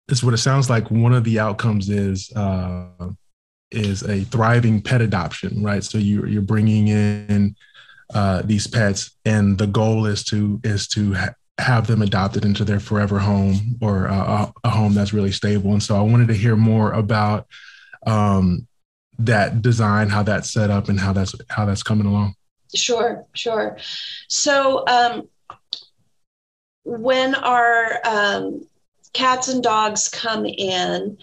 is 0.10 0.24
what 0.24 0.34
it 0.34 0.38
sounds 0.38 0.70
like 0.70 0.92
one 0.92 1.14
of 1.14 1.24
the 1.24 1.40
outcomes 1.40 1.90
is 1.90 2.32
uh 2.34 3.10
is 3.72 4.04
a 4.04 4.24
thriving 4.26 4.82
pet 4.82 5.02
adoption, 5.02 5.64
right? 5.64 5.84
So 5.84 5.98
you 5.98 6.26
you're 6.26 6.42
bringing 6.42 6.90
in 6.90 7.56
uh, 8.14 8.42
these 8.46 8.68
pets, 8.68 9.18
and 9.26 9.58
the 9.58 9.68
goal 9.68 10.06
is 10.06 10.24
to 10.26 10.62
is 10.64 10.88
to 10.90 11.14
ha- 11.14 11.34
have 11.58 11.88
them 11.88 12.02
adopted 12.02 12.46
into 12.46 12.64
their 12.64 12.80
forever 12.80 13.20
home 13.20 13.78
or 13.82 14.06
a, 14.06 14.52
a, 14.64 14.70
home 14.70 14.94
that's 14.94 15.14
really 15.14 15.32
stable. 15.32 15.74
And 15.74 15.82
so 15.82 15.96
I 15.96 16.02
wanted 16.02 16.28
to 16.28 16.36
hear 16.36 16.56
more 16.56 16.92
about 16.92 17.48
um, 18.06 18.68
that 19.20 19.62
design, 19.62 20.10
how 20.10 20.24
that's 20.24 20.52
set 20.52 20.70
up, 20.70 20.88
and 20.90 21.00
how 21.00 21.14
that's 21.14 21.34
how 21.50 21.66
that's 21.66 21.84
coming 21.84 22.06
along. 22.06 22.36
Sure, 22.76 23.26
sure. 23.34 23.78
So 24.28 24.86
um, 24.88 25.28
when 26.84 27.34
our 27.34 28.00
um, 28.06 28.68
cats 29.14 29.48
and 29.48 29.64
dogs 29.64 30.10
come 30.10 30.46
in, 30.46 31.18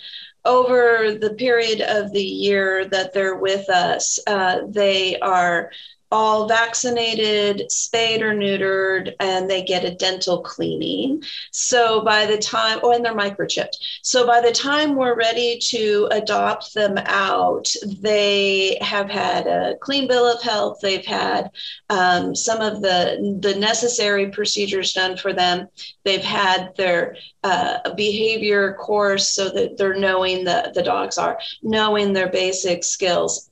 over 0.45 1.15
the 1.15 1.35
period 1.35 1.81
of 1.81 2.13
the 2.13 2.23
year 2.23 2.87
that 2.87 3.13
they're 3.15 3.37
with 3.37 3.69
us, 3.71 4.19
uh, 4.27 4.61
they 4.69 5.19
are 5.21 5.71
all 6.11 6.49
vaccinated, 6.49 7.71
spayed 7.71 8.23
or 8.23 8.35
neutered, 8.35 9.15
and 9.21 9.51
they 9.51 9.63
get 9.63 9.85
a 9.85 9.95
dental 9.95 10.43
cleaning. 10.43 11.23
So 11.51 12.05
by 12.05 12.27
the 12.27 12.39
time, 12.39 12.81
oh, 12.83 12.93
and 12.93 13.05
they're 13.05 13.15
microchipped. 13.15 13.77
So 14.03 14.27
by 14.27 14.41
the 14.41 14.53
time 14.53 14.95
we're 14.95 15.17
ready 15.17 15.59
to 15.71 16.09
adopt 16.13 16.75
them 16.75 16.99
out, 16.99 17.73
they 18.01 18.79
have 18.81 19.11
had 19.11 19.47
a 19.47 19.77
clean 19.81 20.07
bill 20.07 20.27
of 20.27 20.43
health. 20.43 20.79
They've 20.81 21.05
had 21.05 21.51
um, 21.91 22.35
some 22.35 22.61
of 22.61 22.81
the 22.81 23.39
the 23.41 23.55
necessary 23.57 24.31
procedures 24.31 24.93
done 24.93 25.17
for 25.17 25.33
them. 25.33 25.69
They've 26.05 26.23
had 26.23 26.77
their 26.77 27.17
uh, 27.43 27.95
behavior 27.95 28.75
course 28.75 29.31
so 29.31 29.51
that 29.51 29.77
they're 29.77 29.99
knowing 29.99 30.45
the 30.45 30.73
the 30.75 30.83
dogs 30.83 31.19
are 31.19 31.39
knowing 31.63 32.13
their 32.13 32.29
basic 32.31 32.85
skills 32.85 33.51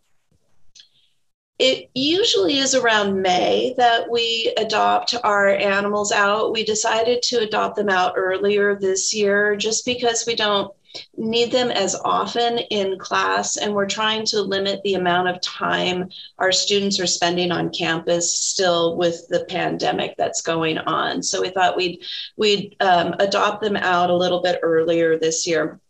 it 1.63 1.91
usually 1.95 2.59
is 2.59 2.75
around 2.75 3.23
May 3.23 3.73
that 3.77 4.11
we 4.11 4.53
adopt 4.59 5.15
our 5.23 5.49
animals 5.49 6.11
out. 6.11 6.53
We 6.53 6.65
decided 6.65 7.23
to 7.23 7.39
adopt 7.39 7.77
them 7.77 7.89
out 7.89 8.15
earlier 8.17 8.75
this 8.75 9.15
year 9.15 9.55
just 9.55 9.85
because 9.85 10.25
we 10.27 10.35
don't 10.35 10.75
need 11.17 11.53
them 11.53 11.71
as 11.71 11.95
often 12.05 12.59
in 12.59 12.99
class 12.99 13.57
and 13.59 13.73
we're 13.73 13.87
trying 13.87 14.27
to 14.27 14.43
limit 14.43 14.83
the 14.83 14.95
amount 14.95 15.29
of 15.29 15.41
time 15.41 16.11
our 16.39 16.51
students 16.51 16.99
are 16.99 17.07
spending 17.07 17.53
on 17.53 17.71
campus 17.71 18.35
still 18.35 18.97
with 18.97 19.27
the 19.29 19.47
pandemic 19.47 20.15
that's 20.19 20.43
going 20.43 20.77
on 20.77 21.23
so 21.23 21.41
we 21.41 21.49
thought 21.49 21.79
we'd 21.79 22.03
we'd 22.37 22.77
um, 22.81 23.15
adopt 23.21 23.63
them 23.63 23.77
out 23.77 24.11
a 24.11 24.15
little 24.15 24.43
bit 24.43 24.61
earlier 24.63 25.19
this 25.19 25.47
year 25.47 25.81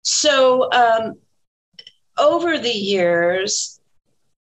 so 0.00 0.72
um, 0.72 1.18
over 2.16 2.56
the 2.56 2.72
years 2.72 3.73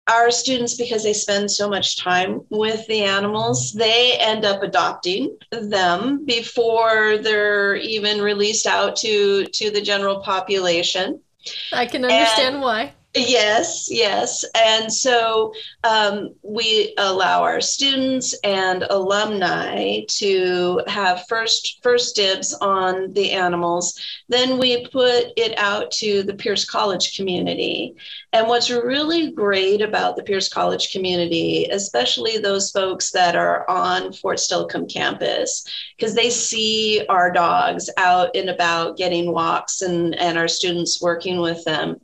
our 0.09 0.31
students, 0.31 0.73
because 0.75 1.03
they 1.03 1.13
spend 1.13 1.51
so 1.51 1.69
much 1.69 1.97
time 1.97 2.41
with 2.49 2.85
the 2.87 3.03
animals, 3.03 3.71
they 3.73 4.17
end 4.19 4.43
up 4.43 4.63
adopting 4.63 5.37
them 5.51 6.25
before 6.25 7.17
they're 7.17 7.75
even 7.75 8.21
released 8.21 8.65
out 8.65 8.95
to, 8.97 9.45
to 9.45 9.69
the 9.69 9.81
general 9.81 10.21
population. 10.21 11.21
I 11.71 11.85
can 11.85 12.03
understand 12.03 12.55
and, 12.55 12.63
why. 12.63 12.93
Yes, 13.15 13.87
yes. 13.89 14.45
And 14.55 14.93
so 14.93 15.51
um, 15.83 16.35
we 16.43 16.93
allow 16.99 17.41
our 17.41 17.59
students 17.59 18.35
and 18.43 18.83
alumni 18.87 20.01
to 20.09 20.83
have 20.85 21.25
first 21.27 21.79
first 21.81 22.15
dibs 22.15 22.53
on 22.53 23.11
the 23.13 23.31
animals. 23.31 23.99
Then 24.27 24.59
we 24.59 24.85
put 24.89 25.33
it 25.37 25.57
out 25.57 25.89
to 25.93 26.21
the 26.21 26.35
Pierce 26.35 26.65
College 26.65 27.17
community. 27.17 27.95
And 28.31 28.47
what's 28.47 28.69
really 28.69 29.31
great 29.31 29.81
about 29.81 30.15
the 30.15 30.23
Pierce 30.23 30.47
College 30.47 30.91
community, 30.91 31.65
especially 31.71 32.37
those 32.37 32.69
folks 32.69 33.09
that 33.11 33.35
are 33.35 33.67
on 33.67 34.13
Fort 34.13 34.37
Steilacoom 34.37 34.87
campus, 34.91 35.65
because 35.97 36.13
they 36.13 36.29
see 36.29 37.03
our 37.09 37.31
dogs 37.31 37.89
out 37.97 38.35
and 38.35 38.51
about 38.51 38.97
getting 38.97 39.33
walks 39.33 39.81
and, 39.81 40.13
and 40.19 40.37
our 40.37 40.47
students 40.47 41.01
working 41.01 41.39
with 41.39 41.65
them 41.65 41.99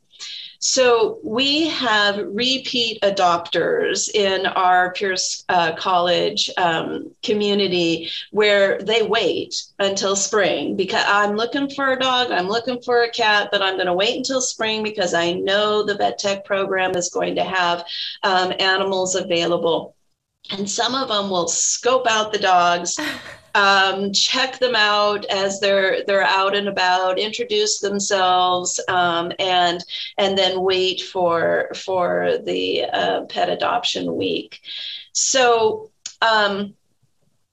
so 0.60 1.20
we 1.24 1.68
have 1.70 2.18
repeat 2.18 3.02
adopters 3.02 4.10
in 4.14 4.46
our 4.46 4.94
Pierce 4.94 5.44
uh, 5.50 5.76
College 5.76 6.50
um, 6.58 7.12
community 7.24 8.10
where 8.32 8.82
they 8.82 9.04
wait 9.04 9.64
until 9.80 10.16
spring 10.16 10.76
because 10.76 11.04
I'm 11.08 11.36
looking 11.36 11.70
for 11.70 11.94
a 11.94 12.00
dog, 12.00 12.32
I'm 12.32 12.48
looking 12.48 12.82
for 12.82 13.04
a 13.04 13.10
cat, 13.10 13.50
but 13.52 13.62
I'm 13.62 13.76
going 13.76 13.88
to 13.88 13.94
wait 13.94 14.18
until 14.18 14.42
spring 14.42 14.84
because 14.84 15.14
I 15.14 15.34
know 15.34 15.84
the 15.84 15.96
vet 15.96 16.18
tech 16.20 16.46
program 16.46 16.96
is 16.96 17.10
going 17.10 17.36
to 17.36 17.44
have 17.44 17.86
um, 18.24 18.54
animals 18.60 19.16
available. 19.16 19.96
And 20.52 20.70
some 20.70 20.94
of 20.94 21.08
them 21.08 21.30
will 21.30 21.48
scope 21.48 22.08
out 22.08 22.32
the 22.32 22.38
dogs 22.38 23.00
um, 23.56 24.12
check 24.12 24.60
them 24.60 24.76
out 24.76 25.26
as 25.26 25.60
they're 25.62 26.04
they're 26.06 26.22
out 26.22 26.56
and 26.56 26.68
about, 26.68 27.18
introduce 27.18 27.80
themselves, 27.80 28.80
um, 28.90 29.32
and 29.40 29.84
and 30.18 30.38
then 30.38 30.62
wait 30.62 31.02
for 31.02 31.72
for 31.74 32.38
the 32.44 32.84
uh, 32.84 33.22
pet 33.26 33.50
adoption 33.50 34.16
week. 34.16 34.60
So. 35.14 35.90
Um, 36.22 36.76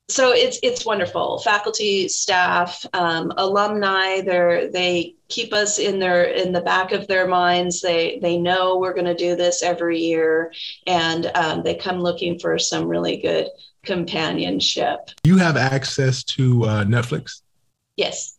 so 0.09 0.33
it's 0.33 0.59
it's 0.63 0.85
wonderful. 0.85 1.39
Faculty, 1.39 2.07
staff, 2.09 2.85
um, 2.93 3.33
alumni, 3.39 4.21
they 4.21 4.69
they 4.71 5.15
keep 5.29 5.55
us 5.55 5.79
in 5.79 5.99
their 5.99 6.25
in 6.25 6.53
the 6.53 6.61
back 6.61 6.93
of 6.93 7.07
their 7.07 7.27
minds. 7.27 7.81
They 7.81 8.19
they 8.21 8.37
know 8.37 8.77
we're 8.77 8.93
going 8.93 9.07
to 9.07 9.15
do 9.15 9.37
this 9.37 9.63
every 9.63 10.01
year, 10.01 10.53
and 10.87 11.31
um, 11.35 11.63
they 11.63 11.77
come 11.77 11.99
looking 12.01 12.39
for 12.39 12.59
some 12.59 12.89
really 12.89 13.19
good 13.19 13.49
companionship. 13.85 15.11
You 15.25 15.39
have 15.39 15.57
access 15.57 16.23
to 16.25 16.65
uh, 16.65 16.85
Netflix? 16.85 17.43
Yes. 17.97 18.39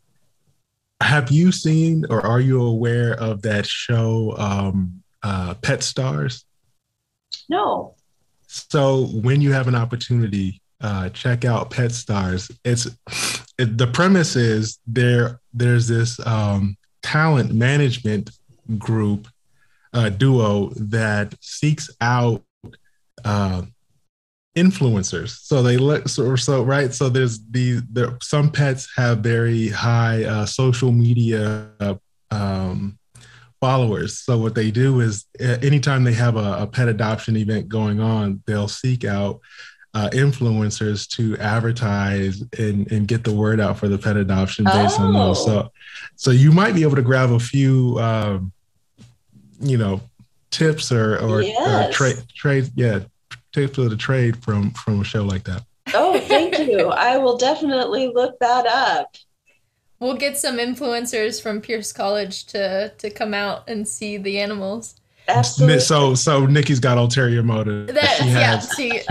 Have 1.02 1.32
you 1.32 1.52
seen 1.52 2.06
or 2.10 2.26
are 2.26 2.40
you 2.40 2.62
aware 2.62 3.14
of 3.14 3.42
that 3.42 3.66
show, 3.66 4.36
um, 4.38 5.04
uh, 5.22 5.54
Pet 5.56 5.84
Stars? 5.84 6.46
No. 7.50 7.96
So 8.48 9.08
when 9.08 9.42
you 9.42 9.52
have 9.52 9.68
an 9.68 9.76
opportunity, 9.76 10.62
uh, 10.80 11.10
check 11.10 11.46
out 11.46 11.72
Pet 11.72 11.92
Stars. 11.92 12.52
It's 12.64 12.88
it, 13.58 13.78
the 13.78 13.88
premise 13.88 14.36
is 14.36 14.80
there. 14.86 15.40
There's 15.54 15.88
this 15.88 16.20
um, 16.26 16.78
talent 17.02 17.54
management 17.54 18.32
group 18.78 19.28
uh, 19.94 20.10
duo 20.10 20.70
that 20.76 21.36
seeks 21.42 21.90
out 22.02 22.44
uh, 23.24 23.64
influencers. 24.56 25.40
So 25.42 25.64
they 25.64 25.78
look 25.78 26.08
so, 26.08 26.36
so 26.36 26.64
right. 26.64 26.94
So 26.94 27.10
there's 27.10 27.40
the 27.52 27.82
there 27.90 28.18
some 28.22 28.52
pets 28.52 28.88
have 28.96 29.20
very 29.20 29.70
high 29.70 30.24
uh, 30.24 30.46
social 30.46 30.92
media 30.92 31.70
um, 32.32 32.98
followers. 33.60 34.20
So 34.20 34.38
what 34.38 34.56
they 34.56 34.72
do 34.72 35.00
is 35.00 35.26
anytime 35.40 36.04
they 36.04 36.14
have 36.14 36.36
a, 36.36 36.64
a 36.64 36.68
pet 36.68 36.88
adoption 36.88 37.38
event 37.38 37.70
going 37.70 38.00
on, 38.00 38.44
they'll 38.46 38.68
seek 38.68 39.06
out 39.06 39.40
uh, 39.94 40.10
influencers 40.12 41.08
to 41.08 41.38
advertise 41.38 42.44
and, 42.58 42.92
and 42.92 43.08
get 43.08 43.24
the 43.24 43.32
word 43.34 43.60
out 43.60 43.78
for 43.78 43.88
the 43.88 43.98
pet 43.98 44.18
adoption 44.18 44.66
based 44.66 45.00
oh. 45.00 45.04
on 45.04 45.14
those. 45.14 45.46
So, 45.46 45.72
so 46.16 46.32
you 46.32 46.52
might 46.52 46.74
be 46.74 46.82
able 46.82 46.96
to 46.96 47.02
grab 47.02 47.32
a 47.32 47.40
few, 47.40 47.98
um, 48.00 48.52
you 49.60 49.78
know, 49.78 50.02
tips 50.54 50.92
or 50.92 51.18
or, 51.18 51.42
yes. 51.42 51.90
or 51.90 51.92
trade 51.92 52.24
trade 52.36 52.70
yeah 52.76 53.00
tips 53.54 53.78
of 53.78 53.90
the 53.90 53.96
trade 53.96 54.44
from 54.44 54.72
from 54.72 55.02
a 55.02 55.04
show 55.04 55.24
like 55.24 55.44
that. 55.46 55.64
Oh, 55.94 56.20
thank 56.20 56.58
you. 56.60 56.90
I 56.90 57.18
will 57.18 57.38
definitely 57.38 58.08
look 58.08 58.38
that 58.40 58.66
up. 58.66 59.16
We'll 60.00 60.18
get 60.18 60.38
some 60.38 60.58
influencers 60.58 61.42
from 61.42 61.62
Pierce 61.62 61.94
College 61.94 62.46
to 62.48 62.90
to 62.98 63.10
come 63.10 63.34
out 63.34 63.70
and 63.70 63.88
see 63.88 64.18
the 64.18 64.40
animals. 64.40 64.96
Absolutely. 65.28 65.80
So 65.80 66.16
so 66.16 66.46
Nikki's 66.46 66.80
got 66.80 66.98
ulterior 66.98 67.44
motive. 67.44 67.88
That, 67.88 68.20
yeah, 68.26 68.60
see. 68.60 69.02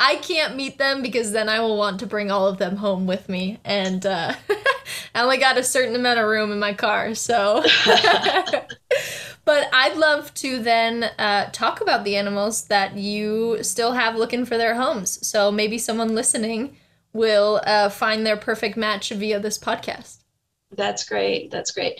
I 0.00 0.16
can't 0.16 0.54
meet 0.56 0.78
them 0.78 1.02
because 1.02 1.32
then 1.32 1.48
I 1.48 1.60
will 1.60 1.76
want 1.76 2.00
to 2.00 2.06
bring 2.06 2.30
all 2.30 2.46
of 2.46 2.58
them 2.58 2.76
home 2.76 3.06
with 3.06 3.28
me, 3.28 3.58
and 3.64 4.04
uh, 4.06 4.32
I 5.14 5.22
only 5.22 5.38
got 5.38 5.58
a 5.58 5.64
certain 5.64 5.96
amount 5.96 6.20
of 6.20 6.26
room 6.26 6.52
in 6.52 6.58
my 6.58 6.72
car, 6.72 7.14
so. 7.14 7.64
But 9.48 9.70
I'd 9.72 9.96
love 9.96 10.34
to 10.34 10.58
then 10.58 11.04
uh, 11.18 11.48
talk 11.52 11.80
about 11.80 12.04
the 12.04 12.16
animals 12.16 12.66
that 12.66 12.98
you 12.98 13.62
still 13.62 13.92
have 13.92 14.14
looking 14.14 14.44
for 14.44 14.58
their 14.58 14.74
homes. 14.74 15.26
So 15.26 15.50
maybe 15.50 15.78
someone 15.78 16.14
listening 16.14 16.76
will 17.14 17.62
uh, 17.64 17.88
find 17.88 18.26
their 18.26 18.36
perfect 18.36 18.76
match 18.76 19.08
via 19.08 19.40
this 19.40 19.58
podcast. 19.58 20.18
That's 20.76 21.08
great. 21.08 21.50
That's 21.50 21.70
great. 21.70 21.98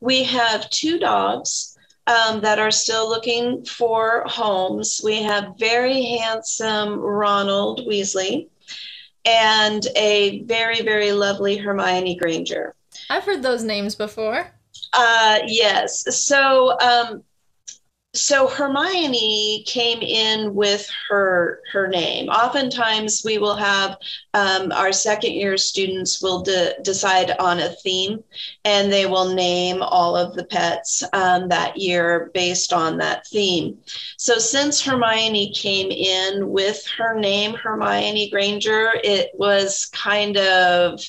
We 0.00 0.22
have 0.24 0.70
two 0.70 0.98
dogs 0.98 1.76
um, 2.06 2.40
that 2.40 2.58
are 2.58 2.70
still 2.70 3.06
looking 3.10 3.62
for 3.66 4.24
homes. 4.26 5.02
We 5.04 5.22
have 5.22 5.52
very 5.58 6.02
handsome 6.02 6.98
Ronald 6.98 7.82
Weasley 7.86 8.48
and 9.26 9.86
a 9.96 10.44
very, 10.44 10.80
very 10.80 11.12
lovely 11.12 11.58
Hermione 11.58 12.16
Granger. 12.16 12.74
I've 13.10 13.24
heard 13.24 13.42
those 13.42 13.62
names 13.62 13.94
before. 13.94 14.55
Uh, 14.96 15.40
yes. 15.46 16.16
So 16.24 16.78
um, 16.80 17.22
so 18.16 18.48
Hermione 18.48 19.62
came 19.66 20.00
in 20.00 20.54
with 20.54 20.88
her 21.08 21.60
her 21.70 21.86
name. 21.86 22.28
Oftentimes, 22.28 23.22
we 23.24 23.36
will 23.36 23.56
have 23.56 23.98
um, 24.32 24.72
our 24.72 24.90
second 24.92 25.32
year 25.32 25.58
students 25.58 26.22
will 26.22 26.42
de- 26.42 26.74
decide 26.82 27.32
on 27.38 27.60
a 27.60 27.68
theme, 27.68 28.24
and 28.64 28.90
they 28.90 29.04
will 29.06 29.34
name 29.34 29.82
all 29.82 30.16
of 30.16 30.34
the 30.34 30.44
pets 30.44 31.02
um, 31.12 31.48
that 31.48 31.76
year 31.76 32.30
based 32.32 32.72
on 32.72 32.96
that 32.98 33.26
theme. 33.26 33.78
So 34.16 34.38
since 34.38 34.82
Hermione 34.82 35.52
came 35.52 35.90
in 35.90 36.48
with 36.48 36.86
her 36.96 37.18
name, 37.18 37.54
Hermione 37.54 38.30
Granger, 38.30 38.92
it 39.04 39.30
was 39.34 39.86
kind 39.92 40.38
of 40.38 41.00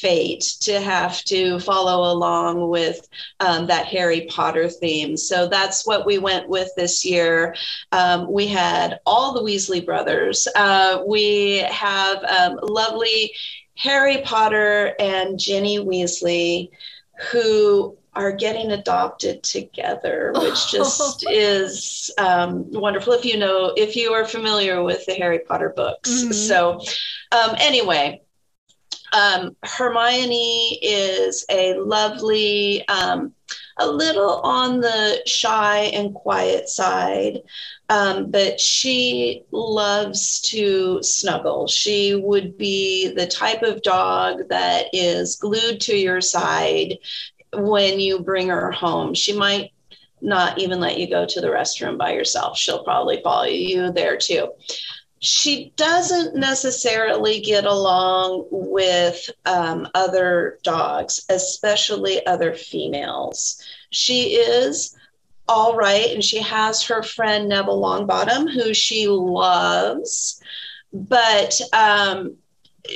fate 0.00 0.44
to 0.60 0.80
have 0.80 1.22
to 1.24 1.58
follow 1.60 2.12
along 2.12 2.68
with 2.68 3.08
um, 3.40 3.66
that 3.66 3.86
Harry 3.86 4.26
Potter 4.30 4.68
theme. 4.68 5.16
So 5.16 5.48
that's 5.48 5.86
what 5.86 6.06
we 6.06 6.18
went 6.18 6.48
with 6.48 6.70
this 6.76 7.04
year. 7.04 7.54
Um, 7.92 8.30
we 8.30 8.46
had 8.46 9.00
all 9.06 9.32
the 9.32 9.42
Weasley 9.42 9.84
brothers. 9.84 10.46
Uh, 10.54 11.02
we 11.06 11.58
have 11.70 12.22
um, 12.24 12.58
lovely 12.62 13.32
Harry 13.76 14.22
Potter 14.22 14.94
and 14.98 15.38
Ginny 15.38 15.78
Weasley, 15.78 16.70
who 17.30 17.96
are 18.14 18.32
getting 18.32 18.72
adopted 18.72 19.42
together, 19.42 20.32
which 20.36 20.70
just 20.70 21.24
is 21.30 22.10
um, 22.18 22.70
wonderful. 22.72 23.12
If 23.12 23.24
you 23.24 23.36
know, 23.36 23.72
if 23.76 23.94
you 23.94 24.12
are 24.12 24.24
familiar 24.24 24.82
with 24.82 25.04
the 25.06 25.14
Harry 25.14 25.40
Potter 25.40 25.72
books. 25.76 26.10
Mm-hmm. 26.10 26.32
So, 26.32 26.80
um, 27.32 27.54
anyway, 27.58 28.22
um, 29.12 29.56
Hermione 29.62 30.78
is 30.82 31.44
a 31.50 31.74
lovely, 31.74 32.86
um, 32.88 33.32
a 33.78 33.86
little 33.86 34.40
on 34.40 34.80
the 34.80 35.22
shy 35.26 35.90
and 35.92 36.14
quiet 36.14 36.68
side, 36.68 37.42
um, 37.88 38.30
but 38.30 38.58
she 38.60 39.42
loves 39.50 40.40
to 40.42 41.02
snuggle. 41.02 41.66
She 41.66 42.14
would 42.14 42.56
be 42.56 43.08
the 43.08 43.26
type 43.26 43.62
of 43.62 43.82
dog 43.82 44.48
that 44.48 44.86
is 44.92 45.36
glued 45.36 45.80
to 45.82 45.96
your 45.96 46.20
side 46.20 46.98
when 47.52 48.00
you 48.00 48.20
bring 48.20 48.48
her 48.48 48.70
home. 48.70 49.14
She 49.14 49.32
might 49.36 49.72
not 50.22 50.58
even 50.58 50.80
let 50.80 50.98
you 50.98 51.08
go 51.08 51.26
to 51.26 51.40
the 51.40 51.48
restroom 51.48 51.98
by 51.98 52.14
yourself. 52.14 52.56
She'll 52.56 52.82
probably 52.82 53.20
follow 53.22 53.44
you 53.44 53.92
there 53.92 54.16
too 54.16 54.48
she 55.26 55.72
doesn't 55.74 56.36
necessarily 56.36 57.40
get 57.40 57.64
along 57.64 58.46
with 58.50 59.28
um, 59.44 59.88
other 59.92 60.58
dogs, 60.62 61.26
especially 61.28 62.24
other 62.26 62.54
females. 62.54 63.60
She 63.90 64.36
is 64.36 64.96
all 65.48 65.74
right, 65.74 66.10
and 66.12 66.22
she 66.22 66.40
has 66.42 66.82
her 66.84 67.02
friend 67.02 67.48
Neville 67.48 67.80
Longbottom, 67.80 68.52
who 68.52 68.72
she 68.72 69.08
loves, 69.08 70.40
but 70.92 71.60
um, 71.72 72.36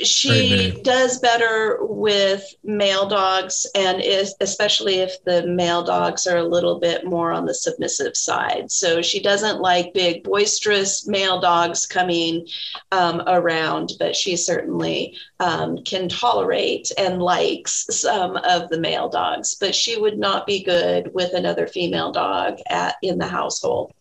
she 0.03 0.79
does 0.83 1.19
better 1.19 1.77
with 1.81 2.43
male 2.63 3.07
dogs 3.07 3.65
and 3.75 4.01
is 4.01 4.35
especially 4.41 4.95
if 4.95 5.23
the 5.23 5.45
male 5.47 5.83
dogs 5.83 6.27
are 6.27 6.37
a 6.37 6.43
little 6.43 6.79
bit 6.79 7.05
more 7.05 7.31
on 7.31 7.45
the 7.45 7.53
submissive 7.53 8.15
side. 8.15 8.71
So 8.71 9.01
she 9.01 9.21
doesn't 9.21 9.61
like 9.61 9.93
big 9.93 10.23
boisterous 10.23 11.07
male 11.07 11.39
dogs 11.39 11.85
coming 11.85 12.47
um, 12.91 13.21
around 13.27 13.93
but 13.99 14.15
she 14.15 14.35
certainly 14.35 15.17
um, 15.39 15.77
can 15.83 16.09
tolerate 16.09 16.91
and 16.97 17.21
likes 17.21 17.85
some 17.89 18.37
of 18.37 18.69
the 18.69 18.79
male 18.79 19.09
dogs. 19.09 19.55
But 19.55 19.75
she 19.75 19.99
would 19.99 20.17
not 20.17 20.45
be 20.45 20.63
good 20.63 21.13
with 21.13 21.33
another 21.33 21.67
female 21.67 22.11
dog 22.11 22.59
at 22.69 22.95
in 23.01 23.17
the 23.17 23.27
household. 23.27 23.93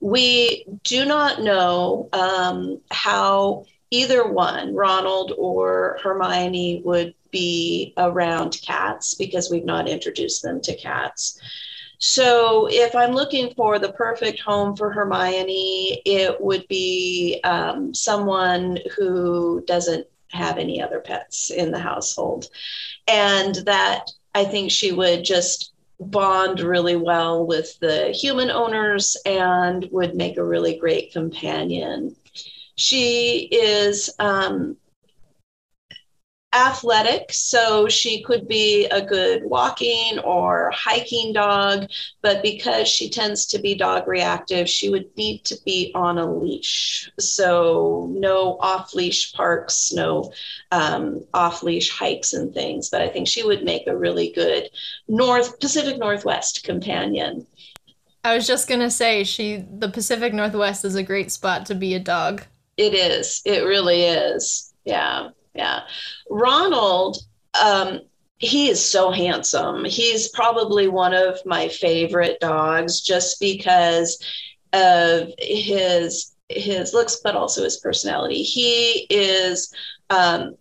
We 0.00 0.66
do 0.82 1.04
not 1.04 1.42
know 1.42 2.08
um, 2.12 2.80
how 2.90 3.66
either 3.92 4.26
one, 4.26 4.74
Ronald 4.74 5.34
or 5.36 5.98
Hermione, 6.02 6.82
would 6.84 7.14
be 7.30 7.92
around 7.98 8.58
cats 8.62 9.14
because 9.14 9.50
we've 9.50 9.64
not 9.64 9.88
introduced 9.88 10.42
them 10.42 10.60
to 10.62 10.74
cats. 10.74 11.38
So, 11.98 12.66
if 12.68 12.96
I'm 12.96 13.12
looking 13.12 13.54
for 13.54 13.78
the 13.78 13.92
perfect 13.92 14.40
home 14.40 14.74
for 14.74 14.90
Hermione, 14.90 16.02
it 16.04 16.40
would 16.40 16.66
be 16.66 17.40
um, 17.44 17.94
someone 17.94 18.78
who 18.96 19.62
doesn't 19.66 20.06
have 20.32 20.58
any 20.58 20.82
other 20.82 20.98
pets 20.98 21.50
in 21.50 21.70
the 21.70 21.78
household. 21.78 22.48
And 23.06 23.56
that 23.66 24.10
I 24.34 24.44
think 24.46 24.70
she 24.70 24.90
would 24.90 25.22
just 25.24 25.72
bond 26.00 26.60
really 26.60 26.96
well 26.96 27.46
with 27.46 27.78
the 27.78 28.08
human 28.08 28.50
owners 28.50 29.16
and 29.24 29.86
would 29.92 30.16
make 30.16 30.38
a 30.38 30.44
really 30.44 30.76
great 30.76 31.12
companion 31.12 32.16
she 32.82 33.48
is 33.52 34.10
um, 34.18 34.76
athletic, 36.52 37.32
so 37.32 37.88
she 37.88 38.22
could 38.22 38.46
be 38.46 38.86
a 38.86 39.00
good 39.00 39.44
walking 39.44 40.18
or 40.18 40.70
hiking 40.74 41.32
dog, 41.32 41.88
but 42.20 42.42
because 42.42 42.88
she 42.88 43.08
tends 43.08 43.46
to 43.46 43.58
be 43.58 43.74
dog 43.74 44.06
reactive, 44.06 44.68
she 44.68 44.90
would 44.90 45.16
need 45.16 45.44
to 45.44 45.56
be 45.64 45.92
on 45.94 46.18
a 46.18 46.30
leash. 46.30 47.10
So, 47.18 48.08
no 48.10 48.58
off 48.60 48.94
leash 48.94 49.32
parks, 49.32 49.92
no 49.92 50.32
um, 50.72 51.24
off 51.32 51.62
leash 51.62 51.90
hikes 51.90 52.32
and 52.32 52.52
things, 52.52 52.90
but 52.90 53.00
I 53.00 53.08
think 53.08 53.28
she 53.28 53.44
would 53.44 53.64
make 53.64 53.86
a 53.86 53.96
really 53.96 54.32
good 54.32 54.68
North 55.08 55.58
Pacific 55.60 55.98
Northwest 55.98 56.64
companion. 56.64 57.46
I 58.24 58.34
was 58.34 58.46
just 58.46 58.68
gonna 58.68 58.90
say 58.90 59.24
she 59.24 59.64
the 59.70 59.88
Pacific 59.88 60.32
Northwest 60.34 60.84
is 60.84 60.94
a 60.96 61.02
great 61.02 61.32
spot 61.32 61.66
to 61.66 61.74
be 61.74 61.94
a 61.94 61.98
dog. 61.98 62.42
It 62.76 62.94
is. 62.94 63.42
It 63.44 63.64
really 63.64 64.02
is. 64.02 64.72
Yeah. 64.84 65.30
Yeah. 65.54 65.80
Ronald, 66.30 67.18
um, 67.62 68.00
he 68.38 68.68
is 68.68 68.84
so 68.84 69.10
handsome. 69.10 69.84
He's 69.84 70.28
probably 70.28 70.88
one 70.88 71.14
of 71.14 71.38
my 71.46 71.68
favorite 71.68 72.40
dogs 72.40 73.00
just 73.00 73.38
because 73.38 74.18
of 74.72 75.28
his 75.38 76.32
his 76.48 76.92
looks, 76.92 77.20
but 77.22 77.36
also 77.36 77.64
his 77.64 77.78
personality. 77.78 78.42
He 78.42 79.06
is 79.08 79.72
um, 80.10 80.56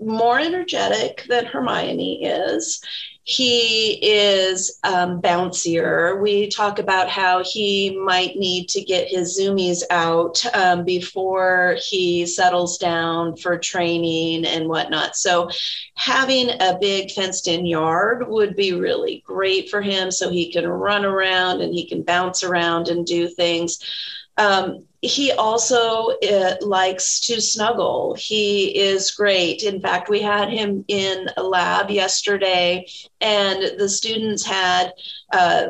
more 0.00 0.38
energetic 0.38 1.24
than 1.28 1.46
Hermione 1.46 2.24
is 2.24 2.82
he 3.30 3.92
is 4.02 4.80
um, 4.82 5.20
bouncier. 5.20 6.20
We 6.20 6.48
talk 6.48 6.78
about 6.78 7.08
how 7.08 7.44
he 7.44 7.96
might 7.96 8.36
need 8.36 8.68
to 8.70 8.82
get 8.82 9.08
his 9.08 9.38
zoomies 9.38 9.82
out 9.90 10.44
um, 10.54 10.84
before 10.84 11.76
he 11.80 12.26
settles 12.26 12.78
down 12.78 13.36
for 13.36 13.58
training 13.58 14.46
and 14.46 14.68
whatnot. 14.68 15.16
So, 15.16 15.48
having 15.94 16.48
a 16.48 16.78
big 16.80 17.10
fenced 17.12 17.46
in 17.46 17.66
yard 17.66 18.26
would 18.26 18.56
be 18.56 18.72
really 18.72 19.22
great 19.26 19.68
for 19.70 19.82
him 19.82 20.10
so 20.10 20.30
he 20.30 20.50
can 20.50 20.66
run 20.66 21.04
around 21.04 21.60
and 21.60 21.74
he 21.74 21.86
can 21.86 22.02
bounce 22.02 22.42
around 22.42 22.88
and 22.88 23.06
do 23.06 23.28
things. 23.28 23.78
Um, 24.40 24.84
he 25.02 25.32
also 25.32 26.10
uh, 26.10 26.56
likes 26.62 27.20
to 27.20 27.40
snuggle. 27.40 28.14
He 28.18 28.76
is 28.76 29.10
great. 29.10 29.62
In 29.62 29.80
fact, 29.80 30.08
we 30.08 30.20
had 30.20 30.48
him 30.50 30.84
in 30.88 31.28
a 31.36 31.42
lab 31.42 31.90
yesterday, 31.90 32.86
and 33.20 33.78
the 33.78 33.88
students 33.88 34.44
had. 34.44 34.92
Uh, 35.32 35.68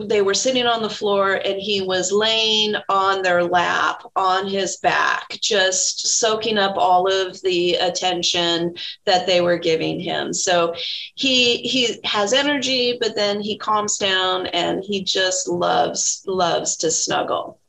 they 0.00 0.20
were 0.20 0.34
sitting 0.34 0.66
on 0.66 0.82
the 0.82 0.90
floor 0.90 1.34
and 1.34 1.60
he 1.60 1.80
was 1.80 2.10
laying 2.10 2.74
on 2.88 3.22
their 3.22 3.44
lap 3.44 4.02
on 4.16 4.48
his 4.48 4.78
back 4.78 5.38
just 5.40 6.18
soaking 6.18 6.58
up 6.58 6.76
all 6.76 7.06
of 7.08 7.40
the 7.42 7.74
attention 7.74 8.74
that 9.04 9.28
they 9.28 9.40
were 9.40 9.56
giving 9.56 10.00
him 10.00 10.32
so 10.32 10.74
he 11.14 11.58
he 11.58 12.00
has 12.02 12.32
energy 12.32 12.98
but 13.00 13.14
then 13.14 13.40
he 13.40 13.56
calms 13.56 13.96
down 13.96 14.48
and 14.48 14.82
he 14.82 15.04
just 15.04 15.46
loves 15.46 16.24
loves 16.26 16.76
to 16.78 16.90
snuggle 16.90 17.60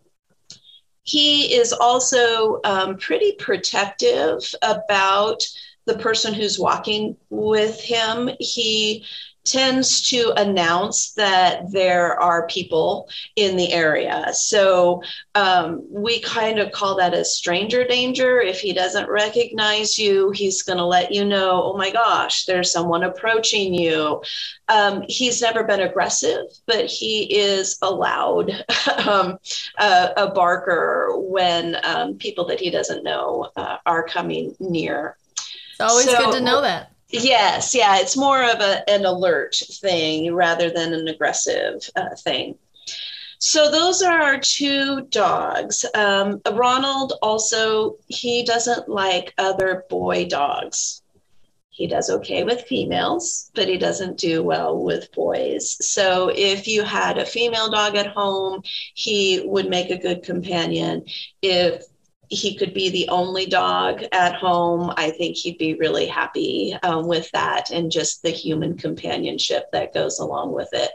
he 1.07 1.55
is 1.55 1.71
also 1.71 2.59
um, 2.65 2.97
pretty 2.97 3.31
protective 3.33 4.53
about 4.61 5.41
the 5.85 5.97
person 5.97 6.33
who's 6.33 6.59
walking 6.59 7.15
with 7.29 7.79
him. 7.79 8.29
He 8.39 9.05
tends 9.51 10.01
to 10.09 10.33
announce 10.37 11.11
that 11.13 11.71
there 11.71 12.19
are 12.19 12.47
people 12.47 13.09
in 13.35 13.55
the 13.55 13.71
area. 13.71 14.27
So 14.33 15.01
um, 15.35 15.85
we 15.89 16.19
kind 16.21 16.59
of 16.59 16.71
call 16.71 16.95
that 16.97 17.13
a 17.13 17.23
stranger 17.25 17.85
danger. 17.85 18.39
If 18.39 18.59
he 18.59 18.73
doesn't 18.73 19.09
recognize 19.09 19.97
you, 19.97 20.31
he's 20.31 20.61
going 20.61 20.77
to 20.77 20.85
let 20.85 21.11
you 21.11 21.25
know, 21.25 21.63
oh 21.63 21.77
my 21.77 21.91
gosh, 21.91 22.45
there's 22.45 22.71
someone 22.71 23.03
approaching 23.03 23.73
you. 23.73 24.21
Um, 24.67 25.03
he's 25.07 25.41
never 25.41 25.63
been 25.63 25.81
aggressive, 25.81 26.45
but 26.65 26.85
he 26.85 27.23
is 27.33 27.77
allowed 27.81 28.51
um, 29.07 29.37
a, 29.79 30.11
a, 30.17 30.31
barker 30.31 31.13
when 31.17 31.77
um, 31.83 32.15
people 32.15 32.45
that 32.47 32.59
he 32.59 32.69
doesn't 32.69 33.03
know 33.03 33.49
uh, 33.55 33.77
are 33.85 34.03
coming 34.03 34.55
near. 34.59 35.15
It's 35.71 35.79
always 35.79 36.05
so, 36.05 36.17
good 36.17 36.33
to 36.33 36.41
know 36.41 36.61
that. 36.61 36.91
Yes, 37.09 37.73
yeah, 37.73 37.99
it's 37.99 38.17
more 38.17 38.43
of 38.43 38.59
a, 38.59 38.89
an 38.89 39.05
alert 39.05 39.55
thing 39.81 40.33
rather 40.33 40.69
than 40.69 40.93
an 40.93 41.07
aggressive 41.07 41.89
uh, 41.95 42.15
thing. 42.15 42.57
So 43.39 43.71
those 43.71 44.01
are 44.01 44.19
our 44.19 44.39
two 44.39 45.01
dogs. 45.09 45.85
Um, 45.93 46.41
Ronald 46.51 47.13
also 47.21 47.97
he 48.07 48.43
doesn't 48.43 48.89
like 48.89 49.33
other 49.37 49.85
boy 49.89 50.25
dogs. 50.25 51.01
He 51.69 51.85
does 51.85 52.09
okay 52.09 52.43
with 52.43 52.63
females, 52.63 53.51
but 53.53 53.67
he 53.67 53.77
doesn't 53.77 54.17
do 54.17 54.41
well 54.41 54.83
with 54.83 55.11
boys. 55.11 55.77
So 55.87 56.31
if 56.35 56.67
you 56.67 56.83
had 56.83 57.19
a 57.19 57.25
female 57.25 57.69
dog 57.69 57.95
at 57.95 58.07
home, 58.07 58.63
he 58.95 59.43
would 59.45 59.69
make 59.69 59.91
a 59.91 59.97
good 59.99 60.23
companion. 60.23 61.05
If 61.43 61.83
he 62.29 62.55
could 62.55 62.73
be 62.73 62.89
the 62.89 63.07
only 63.09 63.45
dog 63.45 64.03
at 64.11 64.35
home, 64.35 64.93
I 64.97 65.11
think 65.11 65.37
he'd 65.37 65.57
be 65.57 65.75
really 65.75 66.07
happy 66.07 66.77
um, 66.83 67.07
with 67.07 67.29
that 67.31 67.71
and 67.71 67.91
just 67.91 68.21
the 68.21 68.29
human 68.29 68.77
companionship 68.77 69.71
that 69.71 69.93
goes 69.93 70.19
along 70.19 70.53
with 70.53 70.69
it. 70.73 70.91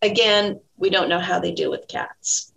Again, 0.00 0.60
we 0.76 0.90
don't 0.90 1.08
know 1.08 1.20
how 1.20 1.38
they 1.38 1.52
do 1.52 1.70
with 1.70 1.86
cats. 1.86 2.52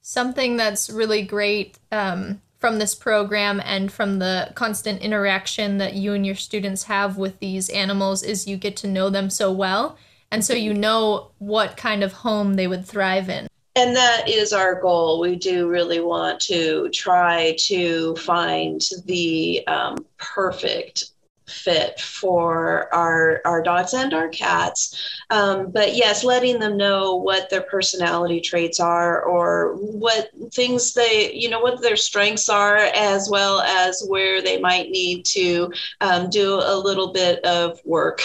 Something 0.00 0.56
that's 0.56 0.88
really 0.88 1.22
great 1.22 1.78
um, 1.92 2.40
from 2.58 2.78
this 2.78 2.94
program 2.94 3.60
and 3.64 3.92
from 3.92 4.18
the 4.18 4.50
constant 4.54 5.02
interaction 5.02 5.78
that 5.78 5.94
you 5.94 6.14
and 6.14 6.24
your 6.24 6.34
students 6.34 6.84
have 6.84 7.18
with 7.18 7.38
these 7.38 7.68
animals 7.68 8.22
is 8.22 8.46
you 8.46 8.56
get 8.56 8.76
to 8.78 8.86
know 8.86 9.10
them 9.10 9.28
so 9.28 9.52
well. 9.52 9.98
And 10.30 10.44
so 10.44 10.54
you 10.54 10.72
know 10.72 11.32
what 11.38 11.76
kind 11.76 12.02
of 12.02 12.12
home 12.12 12.54
they 12.54 12.66
would 12.66 12.86
thrive 12.86 13.28
in 13.28 13.46
and 13.76 13.96
that 13.96 14.28
is 14.28 14.52
our 14.52 14.80
goal. 14.80 15.20
We 15.20 15.36
do 15.36 15.68
really 15.68 16.00
want 16.00 16.40
to 16.42 16.88
try 16.90 17.56
to 17.66 18.14
find 18.16 18.80
the 19.06 19.66
um, 19.66 20.06
perfect 20.16 21.10
fit 21.46 22.00
for 22.00 22.92
our 22.94 23.42
our 23.44 23.62
dogs 23.62 23.92
and 23.92 24.14
our 24.14 24.28
cats 24.28 25.22
um, 25.28 25.70
but 25.70 25.94
yes 25.94 26.24
letting 26.24 26.58
them 26.58 26.76
know 26.76 27.16
what 27.16 27.50
their 27.50 27.60
personality 27.62 28.40
traits 28.40 28.80
are 28.80 29.22
or 29.22 29.74
what 29.74 30.30
things 30.52 30.94
they 30.94 31.30
you 31.34 31.50
know 31.50 31.60
what 31.60 31.82
their 31.82 31.96
strengths 31.96 32.48
are 32.48 32.78
as 32.94 33.28
well 33.30 33.60
as 33.60 34.02
where 34.08 34.40
they 34.40 34.58
might 34.58 34.88
need 34.88 35.22
to 35.24 35.70
um, 36.00 36.30
do 36.30 36.54
a 36.54 36.76
little 36.76 37.12
bit 37.12 37.44
of 37.44 37.78
work 37.84 38.22